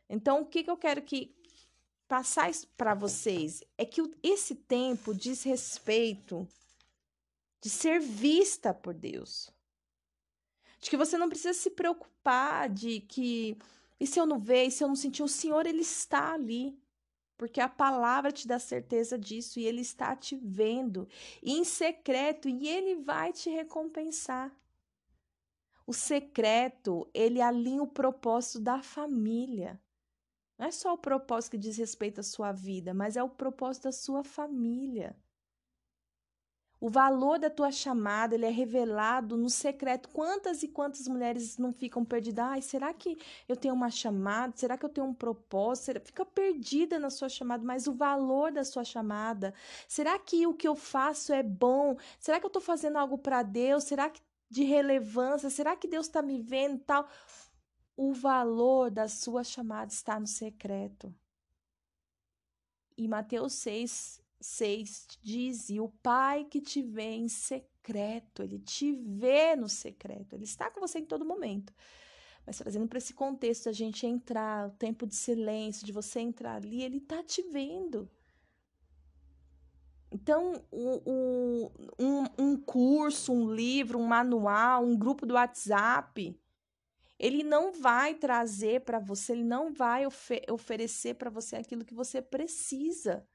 Então, 0.09 0.41
o 0.41 0.47
que, 0.47 0.65
que 0.65 0.71
eu 0.71 0.77
quero 0.77 1.03
que 1.03 1.35
passar 2.09 2.51
para 2.77 2.95
vocês 2.95 3.63
é 3.77 3.85
que 3.85 4.03
esse 4.23 4.55
tempo 4.55 5.15
diz 5.15 5.43
respeito 5.43 6.47
de 7.61 7.69
ser 7.69 8.01
vista 8.01 8.73
por 8.73 8.95
Deus. 8.95 9.51
De 10.87 10.91
que 10.91 10.97
você 10.97 11.19
não 11.19 11.29
precisa 11.29 11.53
se 11.53 11.69
preocupar 11.71 12.69
de 12.69 13.01
que 13.01 13.59
e 13.99 14.07
se 14.07 14.21
eu 14.21 14.25
não 14.25 14.39
ver, 14.39 14.67
e 14.67 14.71
se 14.71 14.85
eu 14.85 14.87
não 14.87 14.95
sentir, 14.95 15.21
o 15.25 15.27
Senhor 15.27 15.67
ele 15.67 15.81
está 15.81 16.35
ali. 16.35 16.81
Porque 17.37 17.61
a 17.61 17.69
palavra 17.69 18.31
te 18.31 18.47
dá 18.47 18.57
certeza 18.61 19.19
disso 19.19 19.59
e 19.59 19.65
ele 19.65 19.81
está 19.81 20.15
te 20.15 20.37
vendo 20.37 21.09
em 21.43 21.65
secreto 21.65 22.49
e 22.49 22.69
ele 22.69 23.03
vai 23.03 23.33
te 23.33 23.51
recompensar. 23.51 24.57
O 25.85 25.93
secreto, 25.93 27.11
ele 27.13 27.41
alinha 27.41 27.83
o 27.83 27.89
propósito 27.89 28.61
da 28.61 28.81
família. 28.81 29.81
Não 30.57 30.69
é 30.69 30.71
só 30.71 30.95
o 30.95 30.99
propósito 30.99 31.51
que 31.51 31.59
diz 31.59 31.77
respeito 31.77 32.21
à 32.21 32.23
sua 32.23 32.53
vida, 32.53 32.95
mas 32.95 33.17
é 33.17 33.23
o 33.25 33.29
propósito 33.29 33.85
da 33.85 33.93
sua 33.93 34.23
família. 34.23 35.17
O 36.79 36.91
valor 36.91 37.39
da 37.39 37.49
tua 37.49 37.73
chamada, 37.73 38.35
ele 38.35 38.45
é 38.45 38.51
revelado 38.51 39.37
no 39.37 39.49
secreto. 39.49 40.11
Quantas 40.11 40.63
e 40.63 40.69
quantas 40.69 41.09
mulheres 41.09 41.57
não 41.57 41.73
ficam 41.73 42.05
perdidas? 42.05 42.45
Ai, 42.45 42.63
será 42.63 42.93
que 42.93 43.17
eu 43.49 43.57
tenho 43.57 43.75
uma 43.75 43.91
chamada? 43.91 44.53
Será 44.57 44.77
que 44.77 44.85
eu 44.85 44.91
tenho 44.91 45.07
um 45.07 45.15
propósito? 45.15 46.01
Fica 46.05 46.25
perdida 46.25 46.99
na 46.99 47.09
sua 47.09 47.31
chamada, 47.31 47.65
mas 47.65 47.87
o 47.87 47.93
valor 47.95 48.53
da 48.53 48.63
sua 48.63 48.85
chamada. 48.85 49.55
Será 49.89 50.19
que 50.19 50.47
o 50.47 50.53
que 50.53 50.69
eu 50.69 50.77
faço 50.77 51.33
é 51.33 51.43
bom? 51.43 51.97
Será 52.21 52.39
que 52.39 52.45
eu 52.45 52.49
estou 52.49 52.63
fazendo 52.63 52.99
algo 52.99 53.17
para 53.17 53.43
Deus? 53.43 53.85
Será 53.85 54.11
que 54.11 54.21
de 54.51 54.63
relevância? 54.63 55.49
Será 55.51 55.75
que 55.77 55.89
Deus 55.89 56.07
está 56.07 56.21
me 56.21 56.41
vendo 56.41 56.79
tal? 56.81 57.09
O 57.97 58.13
valor 58.13 58.91
da 58.91 59.09
sua 59.09 59.43
chamada 59.43 59.91
está 59.91 60.21
no 60.21 60.27
secreto. 60.27 61.15
E 62.99 63.09
Mateus 63.09 63.55
6, 63.55 64.23
6 64.41 65.07
diz: 65.23 65.71
E 65.71 65.81
o 65.81 65.89
Pai 66.03 66.45
que 66.45 66.61
te 66.61 66.83
vê 66.83 67.15
em 67.15 67.29
secreto, 67.29 68.43
ele 68.43 68.59
te 68.59 68.93
vê 68.93 69.57
no 69.57 69.69
secreto, 69.69 70.35
ele 70.35 70.45
está 70.45 70.71
com 70.71 70.81
você 70.81 70.99
em 70.99 71.07
todo 71.07 71.25
momento. 71.25 71.73
Mas 72.47 72.59
trazendo 72.59 72.87
para 72.87 72.99
esse 72.99 73.13
contexto, 73.13 73.69
a 73.69 73.73
gente 73.73 74.07
entrar, 74.07 74.69
o 74.69 74.71
tempo 74.73 75.07
de 75.07 75.17
silêncio, 75.17 75.85
de 75.85 75.93
você 75.93 76.21
entrar 76.21 76.57
ali, 76.57 76.83
ele 76.83 76.99
está 76.99 77.23
te 77.23 77.43
vendo. 77.43 78.09
Então, 80.13 80.65
um, 80.73 81.71
um, 82.39 82.57
curso, 82.57 83.33
um 83.33 83.53
livro, 83.53 83.99
um 83.99 84.07
manual, 84.07 84.85
um 84.85 84.97
grupo 84.97 85.27
do 85.27 85.35
WhatsApp, 85.35 86.41
ele 87.19 87.43
não 87.43 87.73
vai 87.73 88.15
trazer 88.15 88.83
para 88.83 88.99
você, 89.01 89.33
ele 89.33 89.45
não 89.45 89.73
vai 89.73 90.07
ofe 90.07 90.41
oferecer 90.49 91.15
para 91.15 91.31
você 91.31 91.57
aquilo 91.57 91.85
que 91.85 91.95
você 91.95 92.23
precisa. 92.23 93.27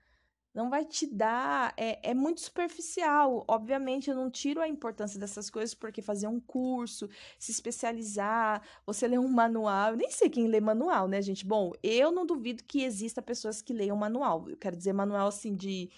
Não 0.54 0.70
vai 0.70 0.84
te 0.86 1.08
dar. 1.08 1.74
É, 1.78 2.12
é 2.12 2.14
muito 2.14 2.42
superficial. 2.42 3.46
Obviamente, 3.48 4.10
eu 4.10 4.16
não 4.16 4.30
tiro 4.30 4.62
a 4.62 4.68
importância 4.68 5.20
dessas 5.20 5.50
coisas, 5.50 5.74
porque 5.74 6.02
fazer 6.02 6.28
um 6.28 6.40
curso, 6.40 7.10
se 7.40 7.52
especializar, 7.52 8.62
você 8.86 9.08
ler 9.08 9.20
um 9.20 9.30
manual. 9.30 9.92
Eu 9.92 9.98
nem 9.98 10.12
sei 10.12 10.30
quem 10.30 10.48
lê 10.48 10.60
manual, 10.60 11.08
né, 11.08 11.22
gente? 11.22 11.46
Bom, 11.46 11.72
eu 11.82 12.12
não 12.12 12.26
duvido 12.26 12.64
que 12.64 12.84
exista 12.84 13.22
pessoas 13.22 13.62
que 13.62 13.74
leiam 13.74 13.96
manual. 13.96 14.50
Eu 14.50 14.58
quero 14.58 14.76
dizer 14.76 14.94
manual 14.94 15.28
assim 15.28 15.56
de 15.56 15.90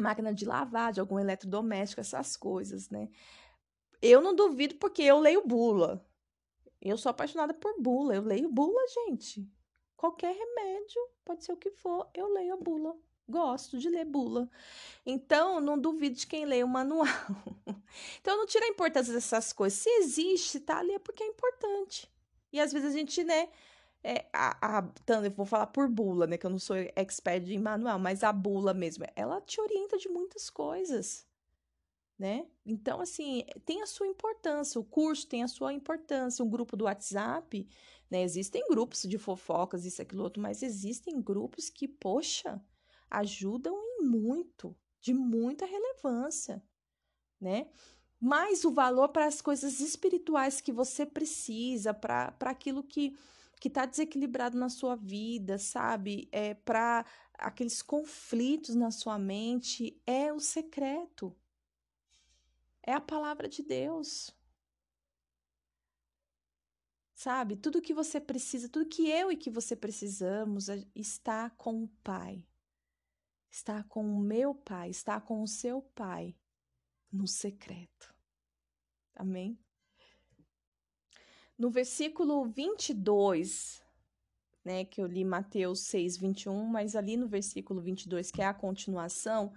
máquina 0.00 0.32
de 0.32 0.46
lavar, 0.46 0.92
de 0.92 1.00
algum 1.00 1.18
eletrodoméstico, 1.18 2.00
essas 2.00 2.36
coisas, 2.36 2.88
né? 2.88 3.08
Eu 4.00 4.20
não 4.22 4.34
duvido 4.34 4.76
porque 4.76 5.02
eu 5.02 5.18
leio 5.18 5.46
bula. 5.46 6.04
Eu 6.80 6.96
sou 6.96 7.10
apaixonada 7.10 7.52
por 7.52 7.80
bula. 7.80 8.14
Eu 8.14 8.22
leio 8.22 8.48
bula, 8.48 8.80
gente. 9.06 9.46
Qualquer 9.96 10.32
remédio, 10.32 11.10
pode 11.24 11.44
ser 11.44 11.52
o 11.52 11.56
que 11.56 11.70
for, 11.70 12.08
eu 12.14 12.32
leio 12.32 12.54
a 12.54 12.56
bula. 12.56 12.96
Gosto 13.28 13.78
de 13.78 13.88
ler 13.88 14.04
bula. 14.04 14.50
Então, 15.04 15.60
não 15.60 15.78
duvido 15.78 16.16
de 16.16 16.26
quem 16.26 16.46
lê 16.46 16.62
o 16.62 16.68
manual. 16.68 17.06
então, 18.20 18.36
não 18.36 18.46
tira 18.46 18.64
a 18.64 18.68
importância 18.68 19.12
dessas 19.12 19.52
coisas. 19.52 19.78
Se 19.78 19.90
existe, 20.00 20.60
tá 20.60 20.78
ali 20.78 20.92
é 20.94 20.98
porque 20.98 21.22
é 21.22 21.26
importante. 21.26 22.10
E 22.52 22.60
às 22.60 22.72
vezes 22.72 22.88
a 22.88 22.96
gente, 22.96 23.22
né? 23.24 23.48
É, 24.02 24.26
a, 24.32 24.78
a, 24.78 24.88
eu 25.24 25.30
vou 25.32 25.44
falar 25.44 25.66
por 25.66 25.88
bula, 25.88 26.26
né? 26.26 26.38
Que 26.38 26.46
eu 26.46 26.50
não 26.50 26.58
sou 26.58 26.76
expert 26.96 27.48
em 27.50 27.58
manual, 27.58 27.98
mas 27.98 28.22
a 28.22 28.32
bula 28.32 28.72
mesmo, 28.72 29.04
ela 29.14 29.40
te 29.40 29.60
orienta 29.60 29.98
de 29.98 30.08
muitas 30.08 30.48
coisas 30.48 31.28
né? 32.18 32.46
Então, 32.66 33.00
assim, 33.00 33.44
tem 33.64 33.80
a 33.80 33.86
sua 33.86 34.06
importância, 34.06 34.80
o 34.80 34.84
curso 34.84 35.26
tem 35.26 35.42
a 35.44 35.48
sua 35.48 35.72
importância, 35.72 36.44
o 36.44 36.48
grupo 36.48 36.76
do 36.76 36.84
WhatsApp, 36.84 37.66
né? 38.10 38.22
Existem 38.22 38.66
grupos 38.68 39.02
de 39.02 39.16
fofocas, 39.16 39.84
isso, 39.84 40.02
aquilo, 40.02 40.24
outro, 40.24 40.42
mas 40.42 40.62
existem 40.62 41.22
grupos 41.22 41.70
que, 41.70 41.86
poxa, 41.86 42.60
ajudam 43.10 43.74
em 43.76 44.04
muito, 44.04 44.76
de 45.00 45.12
muita 45.14 45.66
relevância, 45.66 46.62
né? 47.40 47.68
Mais 48.20 48.64
o 48.64 48.70
valor 48.70 49.10
para 49.10 49.26
as 49.26 49.40
coisas 49.40 49.80
espirituais 49.80 50.60
que 50.60 50.72
você 50.72 51.06
precisa, 51.06 51.94
para 51.94 52.34
aquilo 52.40 52.82
que 52.82 53.16
que 53.58 53.68
está 53.68 53.84
desequilibrado 53.84 54.56
na 54.56 54.68
sua 54.68 54.94
vida, 54.94 55.58
sabe? 55.58 56.28
É 56.30 56.54
para 56.54 57.04
aqueles 57.34 57.82
conflitos 57.82 58.74
na 58.74 58.90
sua 58.90 59.18
mente, 59.18 60.00
é 60.06 60.32
o 60.32 60.40
secreto. 60.40 61.34
É 62.82 62.92
a 62.92 63.00
palavra 63.00 63.48
de 63.48 63.62
Deus. 63.62 64.34
Sabe? 67.14 67.56
Tudo 67.56 67.82
que 67.82 67.92
você 67.92 68.20
precisa, 68.20 68.68
tudo 68.68 68.88
que 68.88 69.10
eu 69.10 69.32
e 69.32 69.36
que 69.36 69.50
você 69.50 69.74
precisamos 69.74 70.68
é, 70.68 70.86
está 70.94 71.50
com 71.50 71.82
o 71.82 71.88
Pai. 72.02 72.46
Está 73.50 73.82
com 73.82 74.04
o 74.04 74.20
meu 74.20 74.54
Pai, 74.54 74.90
está 74.90 75.20
com 75.20 75.42
o 75.42 75.48
seu 75.48 75.82
Pai 75.94 76.34
no 77.10 77.26
secreto. 77.26 78.14
Amém? 79.14 79.58
No 81.58 81.70
versículo 81.70 82.44
22, 82.44 83.82
né, 84.64 84.84
que 84.84 85.02
eu 85.02 85.06
li 85.06 85.24
Mateus 85.24 85.80
6, 85.80 86.16
21, 86.16 86.64
mas 86.66 86.94
ali 86.94 87.16
no 87.16 87.26
versículo 87.26 87.80
22, 87.80 88.30
que 88.30 88.40
é 88.40 88.46
a 88.46 88.54
continuação, 88.54 89.52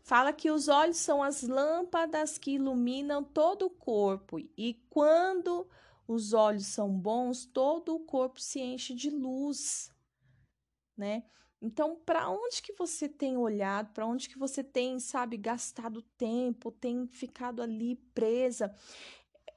fala 0.00 0.32
que 0.32 0.50
os 0.50 0.66
olhos 0.66 0.96
são 0.96 1.22
as 1.22 1.42
lâmpadas 1.42 2.36
que 2.36 2.52
iluminam 2.52 3.22
todo 3.22 3.66
o 3.66 3.70
corpo, 3.70 4.40
e 4.56 4.74
quando 4.90 5.68
os 6.08 6.32
olhos 6.32 6.66
são 6.66 6.90
bons, 6.90 7.44
todo 7.44 7.94
o 7.94 8.00
corpo 8.00 8.40
se 8.40 8.60
enche 8.60 8.94
de 8.94 9.10
luz, 9.10 9.92
né? 10.96 11.24
Então, 11.60 11.96
para 12.04 12.28
onde 12.28 12.60
que 12.62 12.72
você 12.74 13.08
tem 13.08 13.36
olhado? 13.36 13.92
Para 13.92 14.06
onde 14.06 14.28
que 14.28 14.38
você 14.38 14.62
tem, 14.62 14.98
sabe, 15.00 15.36
gastado 15.36 16.02
tempo, 16.16 16.70
tem 16.70 17.06
ficado 17.06 17.62
ali 17.62 17.96
presa? 18.14 18.74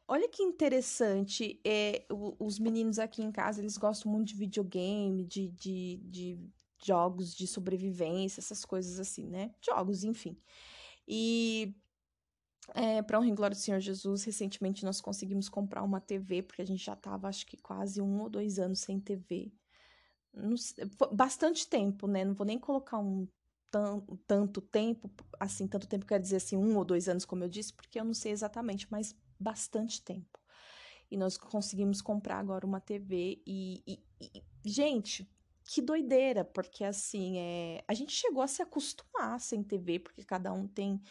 Olha 0.08 0.28
que 0.28 0.42
interessante, 0.42 1.62
é, 1.64 2.06
os 2.40 2.58
meninos 2.58 2.98
aqui 2.98 3.22
em 3.22 3.32
casa, 3.32 3.62
eles 3.62 3.78
gostam 3.78 4.12
muito 4.12 4.30
de 4.30 4.36
videogame, 4.36 5.24
de, 5.24 5.50
de, 5.50 5.98
de 6.04 6.40
jogos 6.84 7.36
de 7.36 7.46
sobrevivência, 7.46 8.40
essas 8.40 8.66
coisas 8.66 9.00
assim, 9.00 9.28
né? 9.28 9.54
Jogos, 9.62 10.04
enfim. 10.04 10.36
E 11.08 11.76
é, 12.74 13.02
para 13.02 13.20
honra 13.20 13.30
e 13.30 13.36
glória 13.36 13.56
do 13.56 13.60
Senhor 13.60 13.80
Jesus, 13.80 14.24
recentemente 14.24 14.84
nós 14.84 15.02
conseguimos 15.02 15.50
comprar 15.50 15.84
uma 15.84 16.02
TV, 16.02 16.42
porque 16.44 16.62
a 16.62 16.66
gente 16.66 16.84
já 16.84 16.94
estava, 16.94 17.28
acho 17.28 17.46
que 17.46 17.58
quase 17.58 18.02
um 18.02 18.22
ou 18.22 18.30
dois 18.30 18.58
anos 18.60 18.80
sem 18.80 19.00
TV. 19.00 19.52
Bastante 21.12 21.68
tempo, 21.68 22.08
né? 22.08 22.24
Não 22.26 22.34
vou 22.34 22.46
nem 22.46 22.60
colocar 22.60 23.00
um 23.00 23.28
tanto 24.28 24.62
tempo, 24.62 25.12
assim, 25.39 25.68
tanto 25.68 25.88
tempo 25.88 26.06
quer 26.06 26.20
dizer 26.20 26.38
assim, 26.38 26.58
um 26.58 26.76
ou 26.78 26.84
dois 26.84 27.08
anos, 27.08 27.26
como 27.26 27.44
eu 27.44 27.50
disse, 27.50 27.74
porque 27.74 28.00
eu 28.00 28.06
não 28.06 28.13
sei 28.13 28.32
exatamente, 28.32 28.88
mas 28.89 29.15
bastante 29.39 30.02
tempo. 30.02 30.39
E 31.12 31.18
nós 31.18 31.38
conseguimos 31.38 32.02
comprar 32.02 32.39
agora 32.39 32.65
uma 32.65 32.80
TV 32.80 33.42
e, 33.46 33.84
e, 33.88 34.00
e 34.65 34.70
gente, 34.70 35.30
que 35.65 35.82
doideira, 35.82 36.44
porque 36.44 36.84
assim, 36.84 37.38
é, 37.38 37.84
a 37.88 37.94
gente 37.94 38.12
chegou 38.12 38.42
a 38.42 38.48
se 38.48 38.62
acostumar 38.62 39.39
sem 39.39 39.63
TV, 39.63 40.00
porque 40.00 40.24
cada 40.24 40.52
um 40.52 40.68
tem 40.68 41.02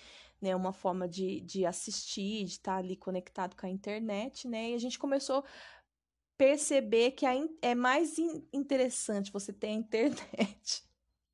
né, 0.40 0.54
uma 0.54 0.72
forma 0.72 1.09
de, 1.09 1.40
de 1.40 1.64
assistir, 1.64 2.44
de 2.44 2.52
estar 2.52 2.76
ali 2.76 2.96
conectado 2.96 3.57
com 3.57 3.66
a 3.66 3.68
internet, 3.70 4.46
né? 4.46 4.70
E 4.70 4.74
a 4.74 4.78
gente 4.78 4.98
começou 4.98 5.44
perceber 6.38 7.11
que 7.11 7.27
é 7.61 7.74
mais 7.74 8.16
interessante 8.53 9.33
você 9.33 9.53
ter 9.53 9.66
a 9.66 9.72
internet 9.72 10.85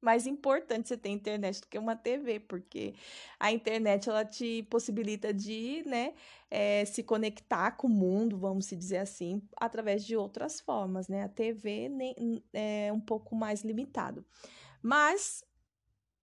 mais 0.05 0.27
importante 0.27 0.89
você 0.89 0.99
ter 0.99 1.09
internet 1.09 1.63
do 1.63 1.67
que 1.67 1.79
uma 1.79 1.97
TV, 1.97 2.39
porque 2.39 2.95
a 3.41 3.51
internet 3.51 4.09
ela 4.09 4.25
te 4.25 4.63
possibilita 4.65 5.33
de, 5.33 5.83
né, 5.87 6.13
é, 6.51 6.85
se 6.85 7.03
conectar 7.03 7.73
com 7.73 7.87
o 7.87 7.91
mundo, 7.91 8.37
vamos 8.37 8.67
se 8.67 8.77
dizer 8.77 8.99
assim, 8.99 9.43
através 9.57 10.05
de 10.05 10.15
outras 10.15 10.61
formas, 10.61 11.09
né? 11.09 11.23
A 11.23 11.29
TV 11.29 11.89
nem, 11.89 12.45
é 12.53 12.93
um 12.93 13.01
pouco 13.01 13.35
mais 13.35 13.63
limitado. 13.63 14.25
Mas 14.83 15.43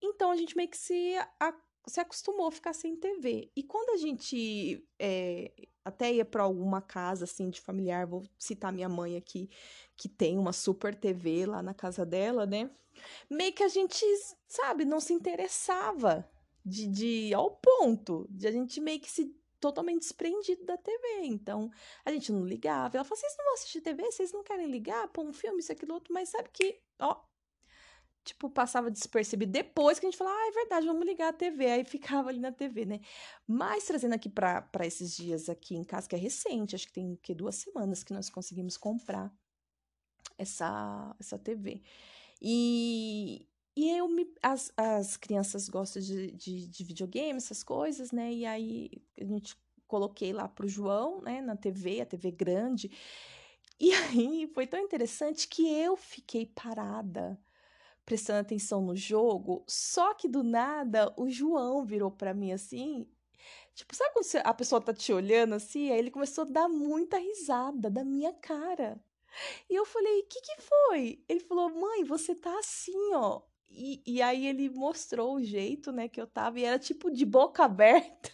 então 0.02 0.30
a 0.30 0.36
gente 0.36 0.56
meio 0.56 0.70
que 0.70 0.78
se, 0.78 1.16
a, 1.40 1.54
se 1.88 2.00
acostumou 2.00 2.48
a 2.48 2.52
ficar 2.52 2.74
sem 2.74 2.96
TV. 2.96 3.52
E 3.56 3.64
quando 3.64 3.90
a 3.90 3.98
gente 3.98 4.88
é, 5.00 5.52
até 5.84 6.12
ia 6.12 6.26
para 6.26 6.44
alguma 6.44 6.82
casa 6.82 7.26
assim 7.26 7.50
de 7.50 7.62
familiar, 7.62 8.06
vou 8.06 8.24
citar 8.38 8.72
minha 8.72 8.90
mãe 8.90 9.18
aqui, 9.18 9.50
que 9.96 10.08
tem 10.08 10.38
uma 10.38 10.54
super 10.54 10.96
TV 10.96 11.46
lá 11.46 11.62
na 11.62 11.74
casa 11.74 12.06
dela, 12.06 12.46
né? 12.46 12.70
Meio 13.30 13.54
que 13.54 13.64
a 13.64 13.68
gente, 13.68 14.06
sabe, 14.48 14.86
não 14.86 15.00
se 15.00 15.14
interessava 15.14 16.28
de, 16.64 16.88
de 16.88 17.34
ao 17.34 17.52
ponto 17.52 18.28
de 18.30 18.48
a 18.48 18.52
gente 18.52 18.80
meio 18.80 19.00
que 19.00 19.10
se 19.10 19.36
totalmente 19.62 20.02
desprendido 20.02 20.66
da 20.66 20.76
TV. 20.76 21.22
Então, 21.24 21.72
a 22.04 22.12
gente 22.12 22.32
não 22.32 22.44
ligava. 22.46 22.98
Ela 22.98 23.06
falou: 23.06 23.18
vocês 23.18 23.36
não 23.38 23.46
vão 23.46 23.54
assistir 23.54 23.82
TV? 23.82 24.04
Vocês 24.04 24.34
não 24.34 24.44
querem 24.44 24.68
ligar? 24.68 25.08
Pôr 25.10 25.24
um 25.24 25.32
filme, 25.32 25.60
isso, 25.60 25.72
aquilo, 25.72 25.94
outro. 25.94 26.14
Mas 26.14 26.30
sabe 26.30 26.50
que, 26.52 26.80
ó, 27.00 27.16
tipo, 28.24 28.50
passava 28.50 28.92
despercebido. 28.92 29.52
Depois 29.52 30.00
que 30.00 30.06
a 30.06 30.10
gente 30.10 30.18
falava, 30.18 30.36
ah, 30.38 30.48
é 30.48 30.52
verdade, 30.52 30.88
vamos 30.88 31.06
ligar 31.06 31.30
a 31.30 31.34
TV. 31.34 31.66
Aí 31.66 31.84
ficava 31.84 32.30
ali 32.30 32.40
na 32.40 32.52
TV, 32.52 32.86
né? 32.86 33.00
Mas 33.48 33.86
trazendo 33.86 34.14
aqui 34.14 34.30
para 34.30 34.86
esses 34.86 35.16
dias 35.16 35.50
aqui 35.50 35.76
em 35.76 35.84
casa, 35.84 36.08
que 36.08 36.16
é 36.16 36.20
recente, 36.20 36.76
acho 36.76 36.88
que 36.88 36.94
tem 36.94 37.18
que 37.22 37.34
duas 37.34 37.56
semanas 37.56 38.04
que 38.04 38.14
nós 38.14 38.30
conseguimos 38.30 38.78
comprar 38.78 39.34
essa, 40.38 41.16
essa 41.20 41.38
TV. 41.38 41.82
E, 42.42 43.48
e 43.76 43.90
eu 43.92 44.08
me. 44.08 44.28
As, 44.42 44.72
as 44.76 45.18
crianças 45.18 45.70
gostam 45.70 46.02
de, 46.02 46.32
de, 46.32 46.68
de 46.68 46.84
videogame, 46.84 47.38
essas 47.38 47.64
coisas, 47.64 48.12
né? 48.12 48.32
E 48.34 48.46
aí 48.46 48.92
a 49.20 49.24
gente 49.24 49.56
coloquei 49.88 50.32
lá 50.32 50.48
pro 50.48 50.70
João, 50.70 51.22
né, 51.22 51.42
na 51.42 51.56
TV, 51.56 52.02
a 52.02 52.06
TV 52.06 52.32
grande. 52.32 52.90
E 53.80 53.92
aí 53.94 54.50
foi 54.54 54.66
tão 54.68 54.80
interessante 54.80 55.48
que 55.48 55.68
eu 55.68 55.98
fiquei 55.98 56.46
parada 56.46 57.38
prestando 58.12 58.42
atenção 58.42 58.82
no 58.82 58.94
jogo, 58.94 59.64
só 59.66 60.14
que 60.14 60.28
do 60.28 60.44
nada 60.44 61.14
o 61.16 61.30
João 61.30 61.86
virou 61.86 62.12
para 62.12 62.34
mim 62.34 62.52
assim, 62.52 63.10
tipo, 63.74 63.96
sabe 63.96 64.12
quando 64.12 64.26
a 64.44 64.54
pessoa 64.54 64.82
tá 64.82 64.94
te 64.94 65.14
olhando 65.14 65.56
assim? 65.56 65.90
Aí 65.90 65.98
ele 65.98 66.12
começou 66.12 66.44
a 66.44 66.52
dar 66.52 66.68
muita 66.68 67.18
risada 67.18 67.90
da 67.90 68.04
minha 68.04 68.34
cara. 68.34 69.02
E 69.70 69.76
eu 69.76 69.86
falei, 69.86 70.20
o 70.20 70.26
que 70.26 70.42
que 70.42 70.62
foi? 70.62 71.24
Ele 71.30 71.40
falou, 71.40 71.70
mãe, 71.70 72.04
você 72.04 72.36
tá 72.36 72.54
assim, 72.60 73.14
ó. 73.14 73.44
E, 73.70 74.04
e 74.06 74.22
aí 74.22 74.46
ele 74.46 74.70
mostrou 74.70 75.36
o 75.36 75.42
jeito, 75.42 75.94
né, 75.94 76.10
que 76.10 76.20
eu 76.20 76.28
tava, 76.28 76.60
e 76.60 76.66
era 76.66 76.78
tipo 76.78 77.10
de 77.10 77.26
boca 77.26 77.64
aberta. 77.64 78.30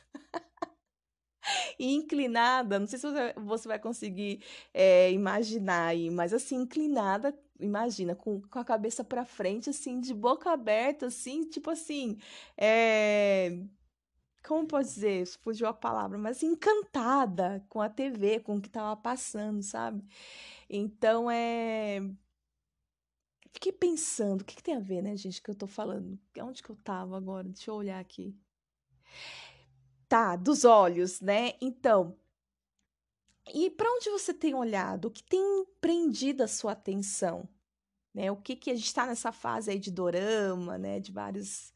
e 1.78 1.94
inclinada, 1.94 2.80
não 2.80 2.88
sei 2.88 2.98
se 2.98 3.08
você 3.36 3.68
vai 3.68 3.78
conseguir 3.78 4.44
é, 4.74 5.12
imaginar 5.12 5.90
aí, 5.90 6.10
mas 6.10 6.34
assim, 6.34 6.56
inclinada, 6.56 7.32
imagina, 7.60 8.16
com, 8.16 8.42
com 8.42 8.60
a 8.60 8.66
cabeça 8.66 9.04
para 9.04 9.26
frente, 9.26 9.70
assim, 9.70 10.00
de 10.00 10.14
boca 10.14 10.52
aberta, 10.52 11.08
assim, 11.08 11.44
tipo 11.44 11.70
assim, 11.70 12.18
é... 12.58 13.60
como 14.46 14.68
pode 14.68 14.88
dizer, 14.88 15.26
fugiu 15.42 15.68
a 15.68 15.74
palavra, 15.74 16.18
mas 16.18 16.44
encantada 16.44 17.66
com 17.70 17.82
a 17.82 17.90
TV, 17.90 18.40
com 18.40 18.56
o 18.58 18.62
que 18.62 18.70
tava 18.70 18.96
passando, 18.96 19.62
sabe? 19.64 20.04
Então, 20.70 21.30
é. 21.32 22.02
Fiquei 23.54 23.72
pensando, 23.72 24.42
o 24.42 24.46
que, 24.46 24.56
que 24.56 24.64
tem 24.64 24.76
a 24.76 24.80
ver, 24.80 25.02
né, 25.02 25.18
gente, 25.18 25.42
que 25.42 25.50
eu 25.50 25.56
tô 25.56 25.66
falando? 25.68 26.20
Onde 26.40 26.62
que 26.62 26.70
eu 26.70 26.76
tava 26.76 27.18
agora? 27.18 27.48
Deixa 27.48 27.72
eu 27.72 27.76
olhar 27.76 28.00
aqui. 28.00 28.36
Tá, 30.08 30.36
dos 30.36 30.64
olhos, 30.64 31.20
né? 31.22 31.54
Então, 31.60 32.16
e 33.54 33.70
para 33.70 33.92
onde 33.92 34.10
você 34.10 34.34
tem 34.34 34.54
olhado? 34.54 35.06
O 35.06 35.12
que 35.12 35.24
tem 35.24 35.66
prendido 35.80 36.44
a 36.44 36.48
sua 36.48 36.74
atenção? 36.74 37.48
Né? 38.14 38.32
O 38.32 38.38
que 38.38 38.56
que 38.56 38.72
a 38.72 38.76
gente 38.76 38.86
está 38.86 39.06
nessa 39.06 39.32
fase 39.32 39.72
aí 39.72 39.80
de 39.80 39.92
dorama, 39.92 40.78
né? 40.78 41.00
De 41.00 41.12
vários 41.12 41.74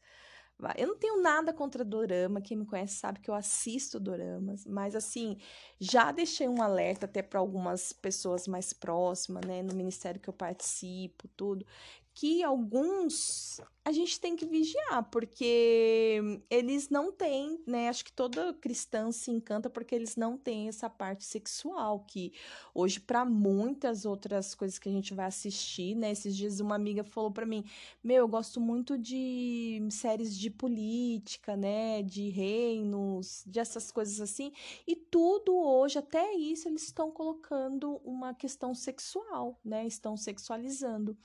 eu 0.76 0.86
não 0.86 0.96
tenho 0.96 1.20
nada 1.20 1.52
contra 1.52 1.84
dorama, 1.84 2.40
quem 2.40 2.56
me 2.56 2.64
conhece 2.64 2.94
sabe 2.94 3.18
que 3.20 3.28
eu 3.28 3.34
assisto 3.34 3.98
doramas, 3.98 4.64
mas 4.64 4.94
assim, 4.94 5.38
já 5.80 6.12
deixei 6.12 6.48
um 6.48 6.62
alerta 6.62 7.06
até 7.06 7.20
para 7.20 7.40
algumas 7.40 7.92
pessoas 7.92 8.46
mais 8.46 8.72
próximas, 8.72 9.44
né, 9.44 9.62
no 9.62 9.74
ministério 9.74 10.20
que 10.20 10.28
eu 10.28 10.34
participo, 10.34 11.26
tudo, 11.36 11.66
que 12.14 12.42
alguns 12.42 13.60
a 13.84 13.90
gente 13.90 14.20
tem 14.20 14.36
que 14.36 14.46
vigiar, 14.46 15.08
porque 15.10 16.40
eles 16.48 16.88
não 16.88 17.10
têm, 17.10 17.60
né? 17.66 17.88
Acho 17.88 18.04
que 18.04 18.12
toda 18.12 18.52
cristã 18.54 19.10
se 19.10 19.30
encanta 19.30 19.68
porque 19.68 19.92
eles 19.92 20.14
não 20.14 20.38
têm 20.38 20.68
essa 20.68 20.88
parte 20.88 21.24
sexual, 21.24 22.04
que 22.06 22.32
hoje, 22.72 23.00
para 23.00 23.24
muitas 23.24 24.04
outras 24.04 24.54
coisas 24.54 24.78
que 24.78 24.88
a 24.88 24.92
gente 24.92 25.12
vai 25.12 25.26
assistir, 25.26 25.96
né? 25.96 26.12
Esses 26.12 26.36
dias 26.36 26.60
uma 26.60 26.76
amiga 26.76 27.02
falou 27.02 27.32
para 27.32 27.44
mim: 27.44 27.64
Meu, 28.04 28.18
eu 28.18 28.28
gosto 28.28 28.60
muito 28.60 28.96
de 28.96 29.80
séries 29.90 30.38
de 30.38 30.48
política, 30.48 31.56
né? 31.56 32.02
De 32.02 32.28
reinos, 32.28 33.42
de 33.46 33.58
essas 33.58 33.90
coisas 33.90 34.20
assim, 34.20 34.52
e 34.86 34.94
tudo 34.94 35.56
hoje, 35.56 35.98
até 35.98 36.34
isso, 36.34 36.68
eles 36.68 36.84
estão 36.84 37.10
colocando 37.10 38.00
uma 38.04 38.32
questão 38.32 38.74
sexual, 38.74 39.58
né? 39.64 39.84
Estão 39.86 40.16
sexualizando. 40.16 41.16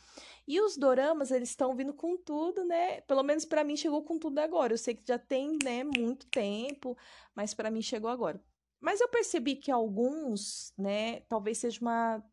E 0.48 0.62
os 0.62 0.78
doramas, 0.78 1.30
eles 1.30 1.50
estão 1.50 1.76
vindo 1.76 1.93
com 1.93 2.15
tudo, 2.15 2.47
né? 2.66 3.02
Pelo 3.02 3.24
menos 3.24 3.46
para 3.46 3.64
mim 3.64 3.76
chegou 3.76 4.04
com 4.04 4.18
tudo 4.20 4.40
agora. 4.40 4.74
Eu 4.74 4.78
sei 4.78 4.96
que 4.96 5.04
já 5.08 5.20
tem, 5.20 5.58
né, 5.64 5.84
muito 5.84 6.28
tempo, 6.28 6.98
mas 7.36 7.54
para 7.54 7.72
mim 7.72 7.82
chegou 7.82 8.10
agora. 8.10 8.42
Mas 8.80 9.02
eu 9.02 9.10
percebi 9.10 9.56
que 9.56 9.72
alguns, 9.72 10.74
né, 10.78 11.22
talvez 11.22 11.58
seja 11.60 11.80
uma 11.82 12.24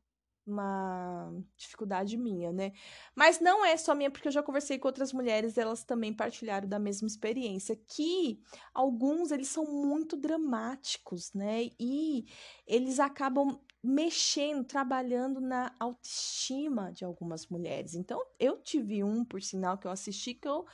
uma 0.47 1.33
dificuldade 1.57 2.17
minha, 2.17 2.53
né? 2.53 2.73
Mas 3.15 3.41
não 3.41 3.65
é 3.65 3.77
só 3.77 3.95
minha, 3.95 4.11
porque 4.11 4.29
eu 4.29 4.33
já 4.33 4.43
conversei 4.43 4.79
com 4.79 4.89
outras 4.89 5.13
mulheres, 5.13 5.57
elas 5.57 5.85
também 5.85 6.13
partilharam 6.13 6.69
da 6.69 6.79
mesma 6.79 7.09
experiência, 7.09 7.77
que 7.89 8.41
alguns 8.73 9.31
eles 9.31 9.49
são 9.49 9.65
muito 9.65 10.17
dramáticos, 10.17 11.33
né? 11.33 11.71
E 11.81 12.27
eles 12.67 13.01
acabam 13.01 13.59
mexendo, 13.85 14.65
trabalhando 14.65 15.41
na 15.41 15.75
autoestima 15.79 16.91
de 16.93 17.05
algumas 17.05 17.47
mulheres. 17.49 17.95
Então, 17.95 18.25
eu 18.39 18.57
tive 18.59 19.05
um, 19.05 19.25
por 19.25 19.43
sinal, 19.43 19.77
que 19.79 19.87
eu 19.87 19.91
assisti 19.91 20.35
que 20.35 20.49
eu 20.49 20.67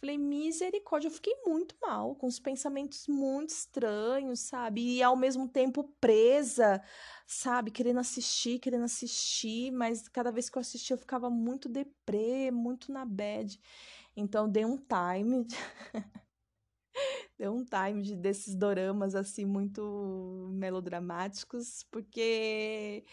Falei, 0.00 0.16
misericórdia, 0.16 1.08
eu 1.08 1.12
fiquei 1.12 1.34
muito 1.44 1.74
mal, 1.82 2.14
com 2.14 2.28
os 2.28 2.38
pensamentos 2.38 3.08
muito 3.08 3.50
estranhos, 3.50 4.38
sabe? 4.38 4.80
E 4.80 5.02
ao 5.02 5.16
mesmo 5.16 5.48
tempo 5.48 5.82
presa, 6.00 6.80
sabe? 7.26 7.72
Querendo 7.72 7.98
assistir, 7.98 8.60
querendo 8.60 8.84
assistir, 8.84 9.72
mas 9.72 10.06
cada 10.08 10.30
vez 10.30 10.48
que 10.48 10.56
eu 10.56 10.60
assistia 10.60 10.94
eu 10.94 10.98
ficava 10.98 11.28
muito 11.28 11.68
deprê, 11.68 12.48
muito 12.52 12.92
na 12.92 13.04
bad. 13.04 13.60
Então 14.16 14.48
dei 14.48 14.64
um 14.64 14.76
time. 14.76 15.44
deu 17.38 17.54
um 17.54 17.64
time 17.64 18.02
de, 18.02 18.16
desses 18.16 18.54
doramas 18.54 19.14
assim 19.14 19.44
muito 19.44 20.50
melodramáticos, 20.52 21.84
porque 21.90 23.04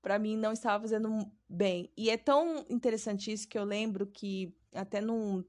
para 0.00 0.18
mim 0.18 0.36
não 0.36 0.52
estava 0.52 0.82
fazendo 0.82 1.30
bem. 1.48 1.92
E 1.96 2.10
é 2.10 2.16
tão 2.16 2.64
interessante 2.70 3.30
isso 3.30 3.48
que 3.48 3.58
eu 3.58 3.64
lembro 3.64 4.06
que 4.06 4.56
até 4.74 5.00
num 5.00 5.44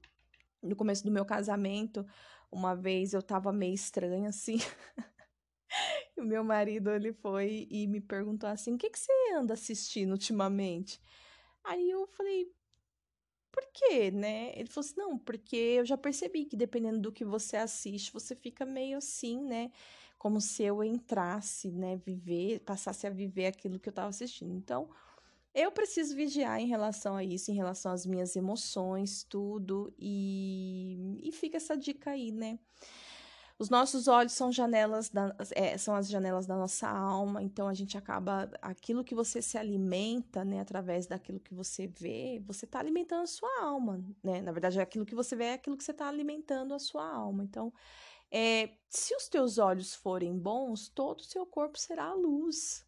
no 0.62 0.74
começo 0.74 1.04
do 1.04 1.10
meu 1.10 1.24
casamento, 1.24 2.04
uma 2.50 2.74
vez 2.74 3.12
eu 3.12 3.22
tava 3.22 3.52
meio 3.52 3.74
estranha, 3.74 4.28
assim. 4.28 4.56
o 6.16 6.22
meu 6.22 6.42
marido, 6.42 6.90
ele 6.90 7.12
foi 7.12 7.66
e 7.70 7.86
me 7.86 8.00
perguntou 8.00 8.48
assim, 8.48 8.74
o 8.74 8.78
que, 8.78 8.90
que 8.90 8.98
você 8.98 9.12
anda 9.34 9.54
assistindo 9.54 10.12
ultimamente? 10.12 11.00
Aí 11.64 11.90
eu 11.90 12.06
falei, 12.08 12.50
por 13.56 13.66
quê, 13.72 14.10
né? 14.10 14.52
Ele 14.54 14.68
falou 14.68 14.86
assim, 14.86 14.94
não, 14.98 15.18
porque 15.18 15.56
eu 15.56 15.86
já 15.86 15.96
percebi 15.96 16.44
que 16.44 16.54
dependendo 16.56 17.00
do 17.00 17.10
que 17.10 17.24
você 17.24 17.56
assiste, 17.56 18.12
você 18.12 18.36
fica 18.36 18.66
meio 18.66 18.98
assim, 18.98 19.42
né? 19.42 19.70
Como 20.18 20.42
se 20.42 20.62
eu 20.62 20.84
entrasse, 20.84 21.70
né? 21.72 21.96
Viver, 21.96 22.60
passasse 22.60 23.06
a 23.06 23.10
viver 23.10 23.46
aquilo 23.46 23.80
que 23.80 23.88
eu 23.88 23.92
tava 23.94 24.08
assistindo. 24.08 24.54
Então, 24.54 24.90
eu 25.54 25.72
preciso 25.72 26.14
vigiar 26.14 26.60
em 26.60 26.66
relação 26.66 27.16
a 27.16 27.24
isso, 27.24 27.50
em 27.50 27.54
relação 27.54 27.92
às 27.92 28.04
minhas 28.04 28.36
emoções, 28.36 29.24
tudo, 29.24 29.90
e, 29.98 31.18
e 31.22 31.32
fica 31.32 31.56
essa 31.56 31.74
dica 31.74 32.10
aí, 32.10 32.30
né? 32.30 32.58
Os 33.58 33.70
nossos 33.70 34.06
olhos 34.06 34.32
são 34.32 34.52
janelas 34.52 35.08
da, 35.08 35.34
é, 35.52 35.78
são 35.78 35.94
as 35.94 36.08
janelas 36.08 36.46
da 36.46 36.54
nossa 36.54 36.86
alma, 36.88 37.42
então 37.42 37.66
a 37.68 37.72
gente 37.72 37.96
acaba 37.96 38.50
aquilo 38.60 39.02
que 39.02 39.14
você 39.14 39.40
se 39.40 39.56
alimenta, 39.56 40.44
né, 40.44 40.60
através 40.60 41.06
daquilo 41.06 41.40
que 41.40 41.54
você 41.54 41.86
vê, 41.86 42.42
você 42.46 42.66
está 42.66 42.78
alimentando 42.78 43.22
a 43.22 43.26
sua 43.26 43.62
alma, 43.62 44.04
né? 44.22 44.42
Na 44.42 44.52
verdade, 44.52 44.78
aquilo 44.78 45.06
que 45.06 45.14
você 45.14 45.34
vê 45.34 45.44
é 45.44 45.52
aquilo 45.54 45.76
que 45.76 45.84
você 45.84 45.92
está 45.92 46.06
alimentando 46.06 46.74
a 46.74 46.78
sua 46.78 47.08
alma. 47.10 47.42
Então, 47.44 47.72
é, 48.30 48.70
se 48.90 49.14
os 49.16 49.26
teus 49.28 49.56
olhos 49.56 49.94
forem 49.94 50.38
bons, 50.38 50.88
todo 50.90 51.20
o 51.20 51.24
seu 51.24 51.46
corpo 51.46 51.78
será 51.78 52.06
a 52.06 52.14
luz, 52.14 52.84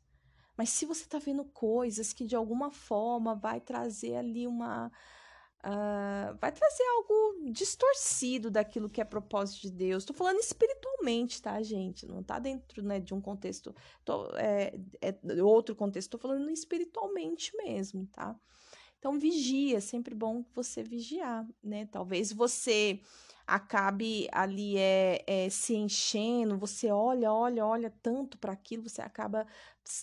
mas 0.59 0.71
se 0.71 0.85
você 0.85 1.05
está 1.05 1.19
vendo 1.19 1.45
coisas 1.45 2.13
que 2.13 2.27
de 2.27 2.35
alguma 2.35 2.71
forma 2.71 3.35
vai 3.35 3.61
trazer 3.61 4.17
ali 4.17 4.47
uma. 4.47 4.91
Uh, 5.65 6.37
vai 6.41 6.53
trazer 6.53 6.85
algo 6.85 7.51
distorcido 7.51 8.49
daquilo 8.49 8.89
que 8.89 9.01
é 9.01 9.05
propósito 9.05 9.63
de 9.63 9.71
Deus. 9.73 10.03
Estou 10.03 10.15
falando 10.15 10.39
espiritualmente, 10.39 11.43
tá, 11.43 11.61
gente? 11.63 12.07
Não 12.07 12.21
está 12.21 12.39
dentro 12.39 12.83
né, 12.83 13.01
de 13.01 13.13
um 13.13 13.21
contexto, 13.21 13.75
tô, 14.05 14.27
é, 14.37 14.79
é 15.01 15.43
outro 15.43 15.75
contexto. 15.75 16.07
Estou 16.07 16.21
falando 16.21 16.49
espiritualmente 16.51 17.57
mesmo, 17.57 18.07
tá? 18.13 18.39
Então, 18.99 19.19
vigia, 19.19 19.79
é 19.79 19.81
sempre 19.81 20.15
bom 20.15 20.45
você 20.55 20.83
vigiar, 20.83 21.47
né? 21.63 21.87
Talvez 21.87 22.33
você 22.33 23.01
acabe 23.49 24.29
ali 24.31 24.77
é, 24.77 25.25
é, 25.27 25.49
se 25.49 25.75
enchendo, 25.75 26.59
você 26.59 26.91
olha, 26.93 27.33
olha, 27.33 27.65
olha 27.65 27.91
tanto 28.03 28.37
para 28.37 28.53
aquilo, 28.53 28.87
você 28.87 29.01
acaba 29.01 29.47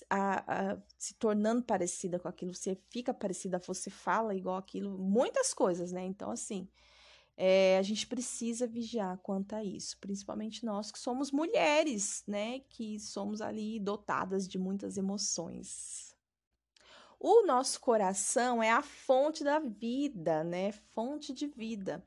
a, 0.10 0.72
a, 0.72 0.78
se 0.98 1.14
tornando 1.14 1.62
parecida 1.62 2.18
com 2.18 2.28
aquilo, 2.28 2.56
você 2.56 2.76
fica 2.90 3.14
parecida, 3.14 3.62
você 3.64 3.92
fala 3.92 4.34
igual 4.34 4.58
aquilo, 4.58 4.98
muitas 4.98 5.54
coisas, 5.54 5.92
né? 5.92 6.04
Então, 6.04 6.32
assim, 6.32 6.68
é, 7.38 7.78
a 7.78 7.84
gente 7.84 8.08
precisa 8.08 8.66
vigiar 8.66 9.20
quanto 9.20 9.54
a 9.54 9.64
isso, 9.64 9.96
principalmente 10.00 10.66
nós 10.66 10.92
que 10.92 10.98
somos 10.98 11.32
mulheres, 11.32 12.24
né? 12.28 12.62
Que 12.62 13.00
somos 13.00 13.42
ali 13.42 13.80
dotadas 13.80 14.48
de 14.48 14.58
muitas 14.58 14.98
emoções. 14.98 16.16
O 17.20 17.46
nosso 17.46 17.80
coração 17.80 18.62
é 18.62 18.72
a 18.72 18.82
fonte 18.82 19.44
da 19.44 19.60
vida, 19.60 20.44
né? 20.44 20.72
Fonte 20.72 21.32
de 21.32 21.46
vida. 21.46 22.04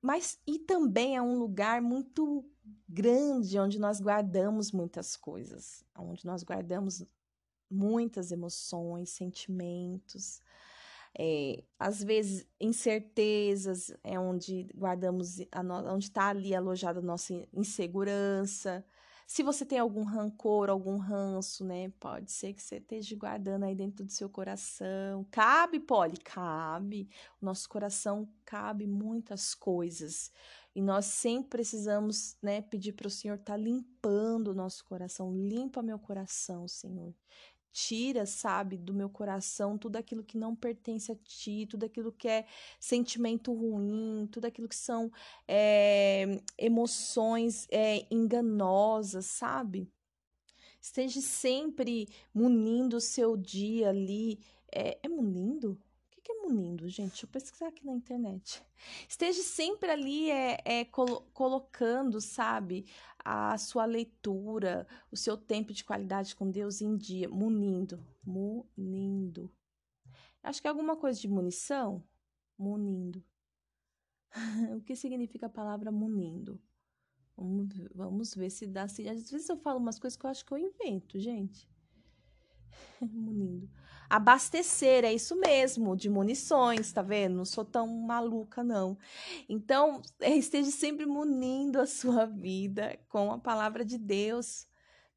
Mas 0.00 0.38
e 0.46 0.58
também 0.58 1.16
é 1.16 1.22
um 1.22 1.38
lugar 1.38 1.80
muito 1.80 2.44
grande 2.88 3.58
onde 3.58 3.78
nós 3.78 4.00
guardamos 4.00 4.72
muitas 4.72 5.16
coisas, 5.16 5.84
onde 5.96 6.24
nós 6.24 6.42
guardamos 6.42 7.04
muitas 7.70 8.30
emoções, 8.30 9.10
sentimentos. 9.10 10.40
É, 11.16 11.62
às 11.78 12.02
vezes 12.02 12.46
incertezas 12.60 13.92
é 14.02 14.18
onde 14.18 14.66
guardamos 14.74 15.38
no, 15.64 15.94
onde 15.94 16.06
está 16.06 16.28
ali 16.28 16.54
alojada 16.54 16.98
a 16.98 17.02
nossa 17.02 17.32
insegurança 17.52 18.84
se 19.26 19.42
você 19.42 19.64
tem 19.64 19.78
algum 19.78 20.02
rancor, 20.02 20.68
algum 20.68 20.98
ranço, 20.98 21.64
né? 21.64 21.90
Pode 21.98 22.30
ser 22.30 22.52
que 22.52 22.62
você 22.62 22.76
esteja 22.76 23.16
guardando 23.16 23.64
aí 23.64 23.74
dentro 23.74 24.04
do 24.04 24.12
seu 24.12 24.28
coração. 24.28 25.26
Cabe, 25.30 25.80
Poli? 25.80 26.16
Cabe. 26.18 27.08
O 27.40 27.44
nosso 27.46 27.68
coração 27.68 28.28
cabe 28.44 28.86
muitas 28.86 29.54
coisas. 29.54 30.30
E 30.74 30.82
nós 30.82 31.06
sempre 31.06 31.50
precisamos, 31.50 32.36
né, 32.42 32.60
pedir 32.60 32.92
para 32.92 33.06
o 33.06 33.10
Senhor 33.10 33.34
estar 33.34 33.52
tá 33.52 33.56
limpando 33.56 34.48
o 34.48 34.54
nosso 34.54 34.84
coração. 34.84 35.32
Limpa 35.32 35.82
meu 35.82 35.98
coração, 35.98 36.66
Senhor 36.68 37.14
tira, 37.74 38.24
sabe, 38.24 38.78
do 38.78 38.94
meu 38.94 39.10
coração 39.10 39.76
tudo 39.76 39.96
aquilo 39.96 40.22
que 40.22 40.38
não 40.38 40.54
pertence 40.54 41.10
a 41.10 41.16
ti, 41.16 41.66
tudo 41.68 41.84
aquilo 41.84 42.12
que 42.12 42.28
é 42.28 42.46
sentimento 42.78 43.52
ruim, 43.52 44.28
tudo 44.30 44.44
aquilo 44.46 44.68
que 44.68 44.76
são 44.76 45.10
é, 45.46 46.40
emoções 46.56 47.66
é, 47.70 48.06
enganosas, 48.10 49.26
sabe? 49.26 49.90
Esteja 50.80 51.20
sempre 51.20 52.08
munindo 52.32 52.96
o 52.96 53.00
seu 53.00 53.36
dia 53.36 53.88
ali. 53.88 54.38
É, 54.70 54.98
é 55.02 55.08
munindo? 55.08 55.78
Que 56.24 56.32
é 56.32 56.36
munindo, 56.36 56.88
gente? 56.88 57.10
Deixa 57.10 57.26
eu 57.26 57.30
pesquisar 57.30 57.68
aqui 57.68 57.84
na 57.84 57.92
internet. 57.92 58.64
Esteja 59.06 59.42
sempre 59.42 59.90
ali 59.90 60.30
é, 60.30 60.58
é 60.64 60.84
colo 60.86 61.20
colocando, 61.34 62.20
sabe, 62.20 62.86
a 63.22 63.56
sua 63.58 63.84
leitura, 63.84 64.86
o 65.10 65.16
seu 65.16 65.36
tempo 65.36 65.72
de 65.72 65.84
qualidade 65.84 66.34
com 66.34 66.50
Deus 66.50 66.80
em 66.80 66.96
dia. 66.96 67.28
Munindo. 67.28 68.02
Munindo. 68.24 69.52
Acho 70.42 70.62
que 70.62 70.66
é 70.66 70.70
alguma 70.70 70.96
coisa 70.96 71.20
de 71.20 71.28
munição. 71.28 72.02
Munindo. 72.58 73.22
o 74.76 74.80
que 74.80 74.96
significa 74.96 75.46
a 75.46 75.50
palavra 75.50 75.92
munindo? 75.92 76.60
Vamos, 77.36 77.68
vamos 77.94 78.34
ver 78.34 78.50
se 78.50 78.66
dá. 78.66 78.88
Se, 78.88 79.06
às 79.08 79.30
vezes 79.30 79.48
eu 79.48 79.56
falo 79.58 79.78
umas 79.78 79.98
coisas 79.98 80.16
que 80.16 80.24
eu 80.24 80.30
acho 80.30 80.44
que 80.44 80.52
eu 80.52 80.58
invento, 80.58 81.18
gente. 81.18 81.68
munindo. 83.00 83.68
Abastecer, 84.08 85.04
é 85.04 85.12
isso 85.12 85.34
mesmo, 85.36 85.96
de 85.96 86.08
munições, 86.08 86.92
tá 86.92 87.02
vendo? 87.02 87.36
Não 87.36 87.44
sou 87.44 87.64
tão 87.64 87.86
maluca, 87.86 88.62
não. 88.62 88.96
Então, 89.48 90.02
esteja 90.20 90.70
sempre 90.70 91.06
munindo 91.06 91.80
a 91.80 91.86
sua 91.86 92.26
vida 92.26 92.98
com 93.08 93.32
a 93.32 93.38
palavra 93.38 93.84
de 93.84 93.98
Deus, 93.98 94.66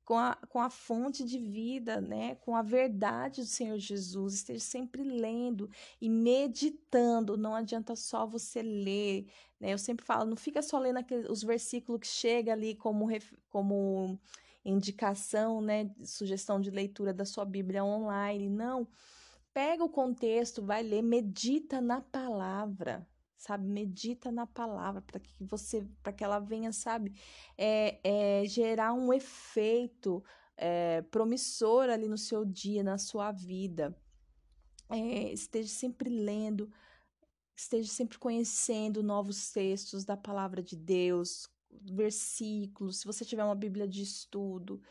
com 0.07 0.17
a, 0.17 0.35
com 0.47 0.61
a 0.61 0.69
fonte 0.69 1.25
de 1.25 1.37
vida, 1.37 1.99
né? 1.99 2.35
Com 2.35 2.55
a 2.55 2.61
verdade 2.61 3.41
do 3.41 3.47
Senhor 3.47 3.77
Jesus. 3.77 4.35
Esteja 4.35 4.63
sempre 4.63 5.03
lendo 5.03 5.69
e 5.99 6.09
meditando. 6.09 7.35
Não 7.35 7.53
adianta 7.53 7.93
só 7.93 8.25
você 8.25 8.61
ler, 8.61 9.27
né? 9.59 9.73
Eu 9.73 9.77
sempre 9.77 10.05
falo, 10.05 10.29
não 10.29 10.37
fica 10.37 10.61
só 10.61 10.79
lendo 10.79 10.97
aqueles, 10.99 11.29
os 11.29 11.43
versículos 11.43 11.99
que 11.99 12.07
chega 12.07 12.53
ali 12.53 12.73
como, 12.73 13.09
como 13.49 14.17
indicação, 14.69 15.61
né, 15.61 15.89
sugestão 16.03 16.59
de 16.59 16.69
leitura 16.69 17.13
da 17.13 17.25
sua 17.25 17.45
Bíblia 17.45 17.83
online. 17.83 18.49
Não. 18.49 18.87
Pega 19.53 19.83
o 19.83 19.89
contexto, 19.89 20.61
vai 20.61 20.83
ler, 20.83 21.01
medita 21.01 21.81
na 21.81 22.01
palavra, 22.01 23.07
sabe? 23.37 23.67
Medita 23.67 24.31
na 24.31 24.45
palavra 24.45 25.01
para 25.01 25.19
que 25.19 25.33
você, 25.39 25.87
para 26.03 26.13
que 26.13 26.23
ela 26.23 26.39
venha, 26.39 26.71
sabe, 26.71 27.13
é, 27.57 27.99
é, 28.03 28.45
gerar 28.45 28.93
um 28.93 29.11
efeito 29.11 30.23
é, 30.55 31.01
promissor 31.03 31.89
ali 31.89 32.07
no 32.07 32.17
seu 32.17 32.45
dia, 32.45 32.83
na 32.83 32.97
sua 32.97 33.31
vida. 33.31 33.97
É, 34.89 35.33
esteja 35.33 35.69
sempre 35.69 36.09
lendo 36.09 36.69
esteja 37.57 37.89
sempre 37.89 38.19
conhecendo 38.19 39.01
novos 39.01 39.51
textos 39.51 40.05
da 40.05 40.15
palavra 40.15 40.61
de 40.61 40.75
Deus, 40.75 41.49
versículos, 41.71 42.99
se 42.99 43.05
você 43.05 43.25
tiver 43.25 43.43
uma 43.43 43.55
Bíblia 43.55 43.87
de 43.87 44.01
estudo, 44.01 44.81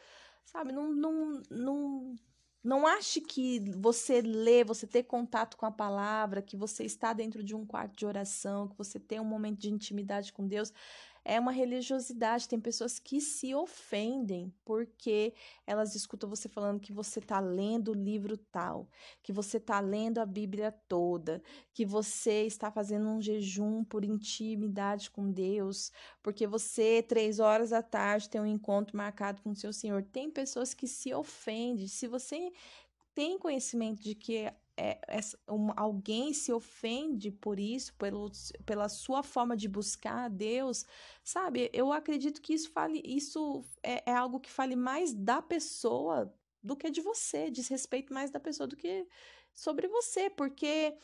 sabe? 0.44 0.72
Não, 0.72 0.92
não, 0.92 1.42
não, 1.50 2.14
não 2.62 2.86
ache 2.86 3.20
que 3.20 3.60
você 3.78 4.20
lê, 4.20 4.64
você 4.64 4.86
ter 4.86 5.04
contato 5.04 5.56
com 5.56 5.66
a 5.66 5.70
palavra, 5.70 6.42
que 6.42 6.56
você 6.56 6.84
está 6.84 7.12
dentro 7.12 7.42
de 7.42 7.54
um 7.54 7.66
quarto 7.66 7.96
de 7.96 8.06
oração, 8.06 8.68
que 8.68 8.76
você 8.76 8.98
tem 8.98 9.20
um 9.20 9.24
momento 9.24 9.58
de 9.58 9.70
intimidade 9.70 10.32
com 10.32 10.46
Deus, 10.46 10.72
é 11.26 11.40
uma 11.40 11.50
religiosidade. 11.50 12.48
Tem 12.48 12.60
pessoas 12.60 13.00
que 13.00 13.20
se 13.20 13.52
ofendem 13.52 14.54
porque 14.64 15.34
elas 15.66 15.96
escutam 15.96 16.30
você 16.30 16.48
falando 16.48 16.80
que 16.80 16.92
você 16.92 17.18
está 17.18 17.40
lendo 17.40 17.90
o 17.90 17.94
livro 17.94 18.36
tal, 18.36 18.88
que 19.22 19.32
você 19.32 19.56
está 19.56 19.80
lendo 19.80 20.18
a 20.18 20.24
Bíblia 20.24 20.70
toda, 20.88 21.42
que 21.74 21.84
você 21.84 22.46
está 22.46 22.70
fazendo 22.70 23.08
um 23.08 23.20
jejum 23.20 23.82
por 23.82 24.04
intimidade 24.04 25.10
com 25.10 25.30
Deus, 25.30 25.90
porque 26.22 26.46
você, 26.46 27.02
três 27.02 27.40
horas 27.40 27.70
da 27.70 27.82
tarde, 27.82 28.30
tem 28.30 28.40
um 28.40 28.46
encontro 28.46 28.96
marcado 28.96 29.42
com 29.42 29.50
o 29.50 29.56
seu 29.56 29.72
Senhor. 29.72 30.04
Tem 30.04 30.30
pessoas 30.30 30.72
que 30.72 30.86
se 30.86 31.12
ofendem. 31.12 31.88
Se 31.88 32.06
você 32.06 32.52
tem 33.14 33.36
conhecimento 33.36 34.00
de 34.00 34.14
que 34.14 34.52
é, 34.76 34.98
é, 35.08 35.20
um, 35.52 35.70
alguém 35.76 36.32
se 36.32 36.52
ofende 36.52 37.30
por 37.30 37.58
isso, 37.58 37.94
pelo, 37.94 38.30
pela 38.64 38.88
sua 38.88 39.22
forma 39.22 39.56
de 39.56 39.68
buscar 39.68 40.24
a 40.24 40.28
Deus, 40.28 40.84
sabe? 41.24 41.70
Eu 41.72 41.92
acredito 41.92 42.42
que 42.42 42.52
isso 42.52 42.70
fale, 42.70 43.02
isso 43.04 43.64
é, 43.82 44.10
é 44.10 44.14
algo 44.14 44.38
que 44.38 44.50
fale 44.50 44.76
mais 44.76 45.14
da 45.14 45.40
pessoa 45.40 46.32
do 46.62 46.76
que 46.76 46.90
de 46.90 47.00
você, 47.00 47.50
diz 47.50 47.68
respeito 47.68 48.12
mais 48.12 48.30
da 48.30 48.40
pessoa 48.40 48.66
do 48.66 48.76
que 48.76 49.06
sobre 49.54 49.88
você, 49.88 50.28
porque, 50.28 50.94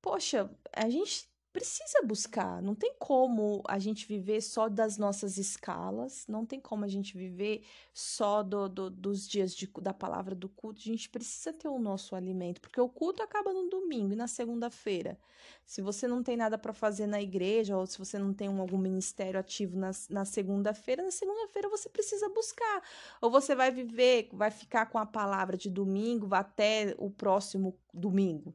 poxa, 0.00 0.50
a 0.72 0.88
gente 0.88 1.28
precisa 1.52 2.02
buscar. 2.04 2.62
Não 2.62 2.74
tem 2.74 2.94
como 2.98 3.62
a 3.66 3.78
gente 3.78 4.06
viver 4.06 4.40
só 4.40 4.68
das 4.68 4.96
nossas 4.96 5.38
escalas, 5.38 6.26
não 6.28 6.44
tem 6.44 6.60
como 6.60 6.84
a 6.84 6.88
gente 6.88 7.16
viver 7.16 7.64
só 7.92 8.42
do, 8.42 8.68
do, 8.68 8.90
dos 8.90 9.26
dias 9.26 9.54
de, 9.54 9.66
da 9.80 9.92
palavra 9.92 10.34
do 10.34 10.48
culto. 10.48 10.80
A 10.80 10.84
gente 10.84 11.08
precisa 11.08 11.52
ter 11.52 11.68
o 11.68 11.78
nosso 11.78 12.14
alimento, 12.14 12.60
porque 12.60 12.80
o 12.80 12.88
culto 12.88 13.22
acaba 13.22 13.52
no 13.52 13.68
domingo 13.68 14.12
e 14.12 14.16
na 14.16 14.28
segunda-feira. 14.28 15.18
Se 15.64 15.80
você 15.80 16.06
não 16.06 16.22
tem 16.22 16.36
nada 16.36 16.58
para 16.58 16.72
fazer 16.72 17.06
na 17.06 17.20
igreja, 17.20 17.76
ou 17.76 17.86
se 17.86 17.98
você 17.98 18.18
não 18.18 18.32
tem 18.32 18.48
um, 18.48 18.60
algum 18.60 18.78
ministério 18.78 19.38
ativo 19.38 19.78
na, 19.78 20.24
segunda-feira, 20.24 21.02
na 21.02 21.10
segunda-feira 21.10 21.68
você 21.68 21.88
precisa 21.88 22.28
buscar. 22.28 22.82
Ou 23.20 23.30
você 23.30 23.54
vai 23.54 23.70
viver, 23.70 24.28
vai 24.32 24.50
ficar 24.50 24.86
com 24.86 24.98
a 24.98 25.06
palavra 25.06 25.56
de 25.56 25.70
domingo 25.70 26.34
até 26.34 26.94
o 26.98 27.10
próximo 27.10 27.78
domingo. 27.92 28.54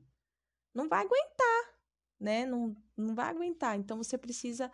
Não 0.74 0.88
vai 0.88 1.06
aguentar 1.06 1.63
né? 2.24 2.46
Não, 2.46 2.76
não 2.96 3.14
vai 3.14 3.30
aguentar. 3.30 3.78
Então 3.78 3.98
você 3.98 4.18
precisa 4.18 4.72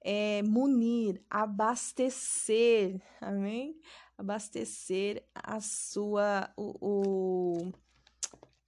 é, 0.00 0.42
munir, 0.42 1.20
abastecer, 1.28 3.00
amém? 3.20 3.78
Abastecer 4.16 5.24
a 5.34 5.60
sua, 5.60 6.48
o, 6.56 6.76
o, 6.80 7.72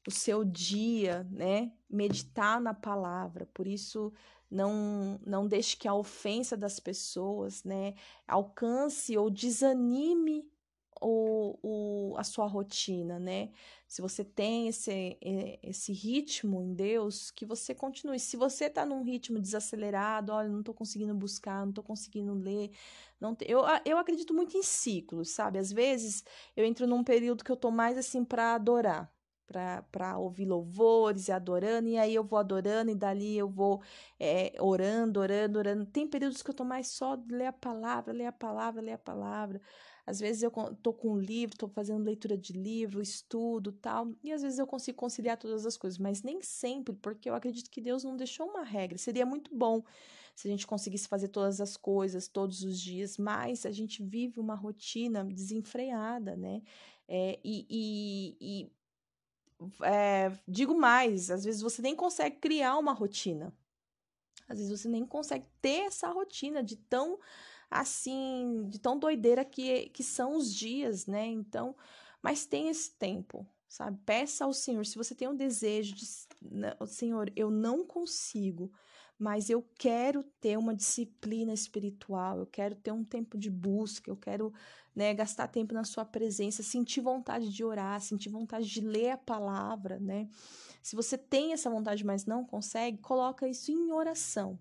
o 0.07 0.11
seu 0.11 0.45
dia, 0.45 1.24
né? 1.30 1.72
Meditar 1.89 2.61
na 2.61 2.74
palavra. 2.74 3.49
Por 3.55 3.68
isso, 3.68 4.12
não, 4.51 5.20
não 5.24 5.47
deixe 5.47 5.76
que 5.76 5.87
a 5.87 5.95
ofensa 5.95 6.57
das 6.57 6.80
pessoas, 6.80 7.62
né? 7.62 7.95
Alcance 8.26 9.16
ou 9.16 9.30
desanime 9.30 10.45
o, 11.01 11.59
o, 11.62 12.16
a 12.16 12.24
sua 12.24 12.47
rotina, 12.47 13.18
né? 13.18 13.51
Se 13.95 14.03
você 14.03 14.25
tem 14.25 14.67
esse, 14.67 15.17
esse 15.63 15.93
ritmo 15.93 16.61
em 16.61 16.75
Deus, 16.75 17.31
que 17.31 17.45
você 17.47 17.73
continue. 17.73 18.19
Se 18.19 18.37
você 18.37 18.69
tá 18.69 18.85
num 18.85 19.05
ritmo 19.05 19.39
desacelerado, 19.39 20.33
olha, 20.33 20.49
não 20.49 20.65
tô 20.65 20.75
conseguindo 20.75 21.15
buscar, 21.15 21.65
não 21.65 21.73
tô 21.73 21.81
conseguindo 21.81 22.35
ler, 22.35 22.73
não 23.21 23.37
te... 23.37 23.49
eu, 23.49 23.61
eu 23.85 23.97
acredito 23.97 24.35
muito 24.35 24.57
em 24.57 24.65
ciclos, 24.65 25.31
sabe? 25.31 25.61
Às 25.61 25.71
vezes 25.71 26.25
eu 26.57 26.65
entro 26.65 26.89
num 26.89 27.05
período 27.05 27.45
que 27.45 27.53
eu 27.53 27.57
tô 27.57 27.71
mais 27.71 27.97
assim 27.97 28.25
para 28.25 28.57
adorar, 28.57 29.09
para 29.93 30.19
ouvir 30.19 30.45
louvores 30.47 31.29
e 31.29 31.33
adorando, 31.33 31.89
e 31.89 31.97
aí 31.97 32.17
eu 32.17 32.25
vou 32.25 32.41
adorando, 32.41 32.91
e 32.91 32.97
dali 32.97 33.39
eu 33.39 33.49
vou 33.49 33.81
é, 34.19 34.55
orando, 34.59 35.21
orando, 35.21 35.57
orando. 35.57 35.87
Tem 35.87 36.05
períodos 36.09 36.43
que 36.43 36.51
eu 36.51 36.55
tô 36.55 36.65
mais 36.65 36.89
só 36.89 37.17
ler 37.31 37.47
a 37.47 37.53
palavra, 37.53 38.13
ler 38.13 38.27
a 38.27 38.33
palavra, 38.33 38.83
ler 38.83 38.95
a 38.95 38.99
palavra. 38.99 39.61
Às 40.07 40.21
vezes 40.21 40.43
eu 40.43 40.51
tô 40.83 40.93
com 40.93 41.13
um 41.13 41.19
livro, 41.19 41.57
tô 41.57 41.67
fazendo 41.67 42.05
leitura 42.05 42.37
de 42.37 42.53
livro, 42.53 43.01
estudo, 43.01 43.73
tal, 43.73 44.13
e 44.23 44.33
às 44.33 44.43
vezes 44.43 44.59
eu 44.59 44.67
consigo 44.67 44.99
conciliar 44.99 45.39
todas 45.39 45.65
as 45.65 45.77
coisas, 45.79 45.99
mas 45.99 46.23
nem 46.23 46.43
sempre, 46.43 46.95
porque 46.95 47.31
eu 47.31 47.35
acredito 47.35 47.71
que 47.71 47.81
Deus 47.81 48.05
não 48.05 48.17
deixou 48.17 48.47
uma 48.47 48.63
regra. 48.63 48.99
Seria 48.99 49.25
muito 49.25 49.55
bom 49.55 49.83
se 50.35 50.47
a 50.47 50.51
gente 50.51 50.67
conseguisse 50.67 51.09
fazer 51.09 51.29
todas 51.29 51.61
as 51.61 51.77
coisas 51.77 52.29
todos 52.29 52.63
os 52.65 52.79
dias, 52.79 53.17
mas 53.17 53.65
a 53.65 53.71
gente 53.71 54.03
vive 54.03 54.41
uma 54.41 54.55
rotina 54.55 55.25
desenfreada, 55.25 56.37
né? 56.37 56.63
É, 57.09 57.39
e, 57.43 57.67
e, 57.71 58.37
e 58.41 58.73
é, 59.83 60.33
digo 60.47 60.75
mais, 60.75 61.31
às 61.31 61.45
vezes 61.45 61.63
você 61.63 61.81
nem 61.81 61.97
consegue 61.97 62.37
criar 62.37 62.77
uma 62.77 62.93
rotina. 62.93 63.53
Às 64.49 64.59
vezes 64.59 64.81
você 64.81 64.89
nem 64.89 65.07
consegue 65.07 65.47
ter 65.63 65.87
essa 65.87 66.11
rotina 66.11 66.63
de 66.63 66.77
tão 66.77 67.19
assim, 67.75 68.68
de 68.68 68.79
tão 68.79 68.97
doideira 68.97 69.45
que, 69.45 69.89
que 69.89 70.03
são 70.05 70.37
os 70.37 70.55
dias, 70.55 71.07
né? 71.07 71.27
Então, 71.27 71.75
mas 72.22 72.47
tem 72.47 72.68
esse 72.68 72.93
tempo, 72.93 73.45
sabe? 73.68 73.99
Peça 74.07 74.45
ao 74.45 74.53
Senhor, 74.53 74.87
se 74.87 74.97
você 74.97 75.12
tem 75.12 75.27
um 75.27 75.35
desejo 75.35 75.93
de, 75.93 76.07
Senhor, 76.87 77.33
eu 77.35 77.51
não 77.51 77.85
consigo, 77.85 78.72
mas 79.18 79.51
eu 79.51 79.61
quero 79.77 80.22
ter 80.41 80.57
uma 80.57 80.72
disciplina 80.72 81.53
espiritual, 81.53 82.39
eu 82.39 82.47
quero 82.47 82.77
ter 82.77 82.93
um 82.93 83.05
tempo 83.05 83.37
de 83.37 83.51
busca, 83.51 84.09
eu 84.09 84.16
quero 84.16 84.53
né, 84.95 85.12
gastar 85.12 85.49
tempo 85.49 85.75
na 85.75 85.83
sua 85.83 86.05
presença, 86.05 86.62
sentir 86.62 87.01
vontade 87.01 87.53
de 87.53 87.64
orar, 87.64 88.01
sentir 88.01 88.29
vontade 88.29 88.68
de 88.68 88.81
ler 88.81 89.11
a 89.11 89.18
palavra, 89.18 89.99
né? 89.99 90.29
Se 90.81 90.95
você 90.95 91.18
tem 91.18 91.53
essa 91.53 91.68
vontade, 91.68 92.05
mas 92.05 92.25
não 92.25 92.45
consegue, 92.45 92.99
coloca 92.99 93.49
isso 93.49 93.72
em 93.72 93.91
oração. 93.91 94.59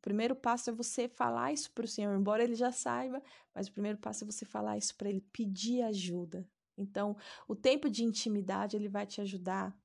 O 0.00 0.02
primeiro 0.02 0.34
passo 0.34 0.70
é 0.70 0.72
você 0.72 1.06
falar 1.06 1.52
isso 1.52 1.70
para 1.72 1.84
o 1.84 1.88
Senhor, 1.88 2.18
embora 2.18 2.42
ele 2.42 2.54
já 2.54 2.72
saiba, 2.72 3.22
mas 3.54 3.68
o 3.68 3.72
primeiro 3.72 3.98
passo 3.98 4.24
é 4.24 4.26
você 4.26 4.46
falar 4.46 4.78
isso 4.78 4.96
para 4.96 5.10
ele, 5.10 5.20
pedir 5.30 5.82
ajuda. 5.82 6.48
Então, 6.74 7.14
o 7.46 7.54
tempo 7.54 7.90
de 7.90 8.02
intimidade, 8.02 8.74
ele 8.76 8.88
vai 8.88 9.06
te 9.06 9.20
ajudar. 9.20 9.78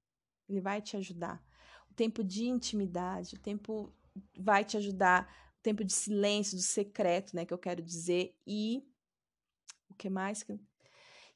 Ele 0.48 0.62
vai 0.62 0.82
te 0.82 0.96
ajudar. 0.96 1.44
O 1.92 1.94
tempo 1.94 2.24
de 2.24 2.46
intimidade, 2.46 3.36
o 3.36 3.40
tempo 3.40 3.94
vai 4.38 4.64
te 4.64 4.78
ajudar. 4.78 5.30
O 5.60 5.62
tempo 5.62 5.84
de 5.84 5.92
silêncio, 5.92 6.56
do 6.56 6.64
secreto, 6.64 7.36
né, 7.36 7.46
que 7.46 7.54
eu 7.54 7.58
quero 7.58 7.82
dizer. 7.82 8.34
E 8.48 8.88
o 9.90 9.94
que 9.96 10.10
mais? 10.10 10.46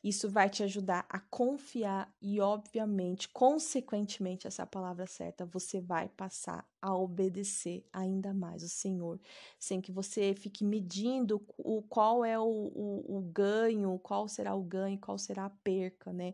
Isso 0.03 0.29
vai 0.29 0.49
te 0.49 0.63
ajudar 0.63 1.05
a 1.09 1.19
confiar 1.19 2.13
e, 2.21 2.39
obviamente, 2.39 3.27
consequentemente, 3.29 4.47
essa 4.47 4.65
palavra 4.65 5.05
certa, 5.05 5.45
você 5.45 5.81
vai 5.81 6.07
passar 6.07 6.65
a 6.81 6.95
obedecer 6.95 7.85
ainda 7.91 8.33
mais 8.33 8.63
o 8.63 8.69
Senhor, 8.69 9.19
sem 9.59 9.81
que 9.81 9.91
você 9.91 10.33
fique 10.33 10.63
medindo 10.63 11.45
o 11.57 11.81
qual 11.81 12.23
é 12.23 12.39
o, 12.39 12.43
o, 12.43 13.17
o 13.17 13.21
ganho, 13.21 13.99
qual 13.99 14.27
será 14.29 14.55
o 14.55 14.63
ganho, 14.63 14.97
qual 14.99 15.17
será 15.17 15.45
a 15.45 15.49
perca, 15.49 16.13
né? 16.13 16.33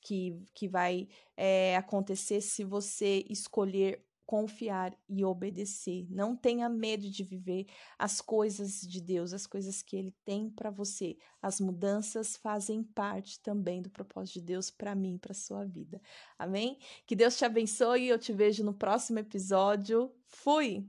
Que, 0.00 0.40
que 0.54 0.68
vai 0.68 1.08
é, 1.36 1.76
acontecer 1.76 2.40
se 2.40 2.64
você 2.64 3.24
escolher 3.28 4.02
confiar 4.30 4.96
e 5.08 5.24
obedecer. 5.24 6.06
Não 6.08 6.36
tenha 6.36 6.68
medo 6.68 7.10
de 7.10 7.24
viver 7.24 7.66
as 7.98 8.20
coisas 8.20 8.80
de 8.80 9.00
Deus, 9.00 9.32
as 9.32 9.44
coisas 9.44 9.82
que 9.82 9.96
Ele 9.96 10.14
tem 10.24 10.48
para 10.48 10.70
você. 10.70 11.18
As 11.42 11.60
mudanças 11.60 12.36
fazem 12.36 12.80
parte 12.80 13.40
também 13.40 13.82
do 13.82 13.90
propósito 13.90 14.34
de 14.34 14.42
Deus 14.42 14.70
para 14.70 14.94
mim, 14.94 15.18
para 15.18 15.34
sua 15.34 15.64
vida. 15.64 16.00
Amém? 16.38 16.78
Que 17.08 17.16
Deus 17.16 17.36
te 17.36 17.44
abençoe 17.44 18.02
e 18.02 18.08
eu 18.08 18.20
te 18.20 18.32
vejo 18.32 18.62
no 18.62 18.72
próximo 18.72 19.18
episódio. 19.18 20.14
Fui! 20.28 20.88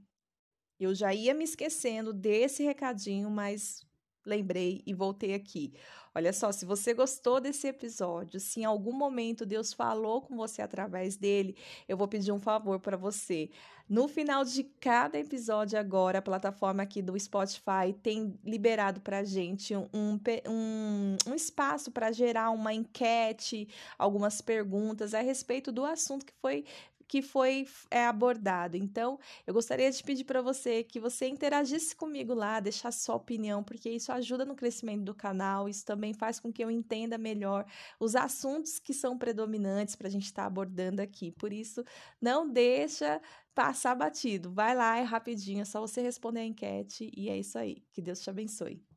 Eu 0.80 0.94
já 0.94 1.12
ia 1.12 1.34
me 1.34 1.44
esquecendo 1.44 2.14
desse 2.14 2.62
recadinho, 2.62 3.32
mas 3.32 3.84
lembrei 4.26 4.82
e 4.86 4.94
voltei 4.94 5.34
aqui. 5.34 5.74
Olha 6.14 6.34
só, 6.34 6.52
se 6.52 6.66
você 6.66 6.94
gostou 6.94 7.40
desse 7.40 7.68
episódio, 7.68 8.38
se 8.40 8.60
em 8.60 8.66
algum 8.66 8.92
momento 8.92 9.46
Deus 9.46 9.72
falou 9.72 10.22
com 10.22 10.36
você 10.36 10.62
através 10.62 11.16
dele, 11.16 11.56
eu 11.88 11.96
vou 11.96 12.08
pedir 12.08 12.34
um 12.34 12.40
favor 12.40 12.80
para 12.80 12.98
você. 12.98 13.50
No 13.88 14.08
final 14.08 14.44
de 14.44 14.64
cada 14.64 15.20
episódio 15.20 15.78
agora, 15.80 16.20
a 16.20 16.22
plataforma 16.22 16.84
aqui 16.84 17.02
do 17.02 17.18
Spotify 17.20 17.94
tem 18.02 18.38
liberado 18.44 19.02
para 19.02 19.24
gente 19.24 19.76
um, 19.76 19.90
um, 19.94 21.18
um 21.28 21.34
espaço 21.34 21.92
para 21.92 22.12
gerar 22.12 22.52
uma 22.52 22.74
enquete, 22.74 23.68
algumas 23.98 24.42
perguntas 24.42 25.14
a 25.14 25.22
respeito 25.22 25.72
do 25.72 25.84
assunto 25.84 26.26
que 26.26 26.34
foi 26.42 26.66
que 27.12 27.22
foi 27.22 27.68
é, 27.90 28.06
abordado. 28.06 28.78
Então, 28.78 29.20
eu 29.46 29.54
gostaria 29.54 29.92
de 29.92 30.02
pedir 30.02 30.24
para 30.24 30.42
você 30.42 30.82
que 30.82 30.98
você 30.98 31.28
interagisse 31.28 31.94
comigo 31.94 32.34
lá, 32.34 32.62
deixar 32.62 32.90
sua 32.94 33.16
opinião, 33.16 33.62
porque 33.62 33.90
isso 33.90 34.14
ajuda 34.14 34.46
no 34.46 34.56
crescimento 34.56 35.04
do 35.04 35.14
canal, 35.14 35.68
isso 35.68 35.86
também 35.86 36.14
faz 36.14 36.40
com 36.40 36.54
que 36.54 36.64
eu 36.64 36.72
entenda 36.72 37.18
melhor 37.18 37.66
os 38.00 38.16
assuntos 38.16 38.80
que 38.80 38.94
são 38.94 39.18
predominantes 39.18 39.94
para 39.94 40.08
a 40.08 40.10
gente 40.10 40.24
estar 40.24 40.44
tá 40.44 40.48
abordando 40.48 41.02
aqui. 41.02 41.34
Por 41.34 41.52
isso, 41.52 41.84
não 42.22 42.50
deixa 42.50 43.22
passar 43.54 43.94
batido. 43.94 44.50
Vai 44.50 44.74
lá, 44.74 44.98
é 44.98 45.02
rapidinho, 45.02 45.64
é 45.64 45.66
só 45.66 45.82
você 45.82 46.02
responder 46.02 46.40
a 46.40 46.46
enquete 46.46 47.12
e 47.14 47.28
é 47.28 47.38
isso 47.38 47.58
aí. 47.58 47.84
Que 47.92 48.02
Deus 48.02 48.22
te 48.22 48.30
abençoe. 48.30 48.91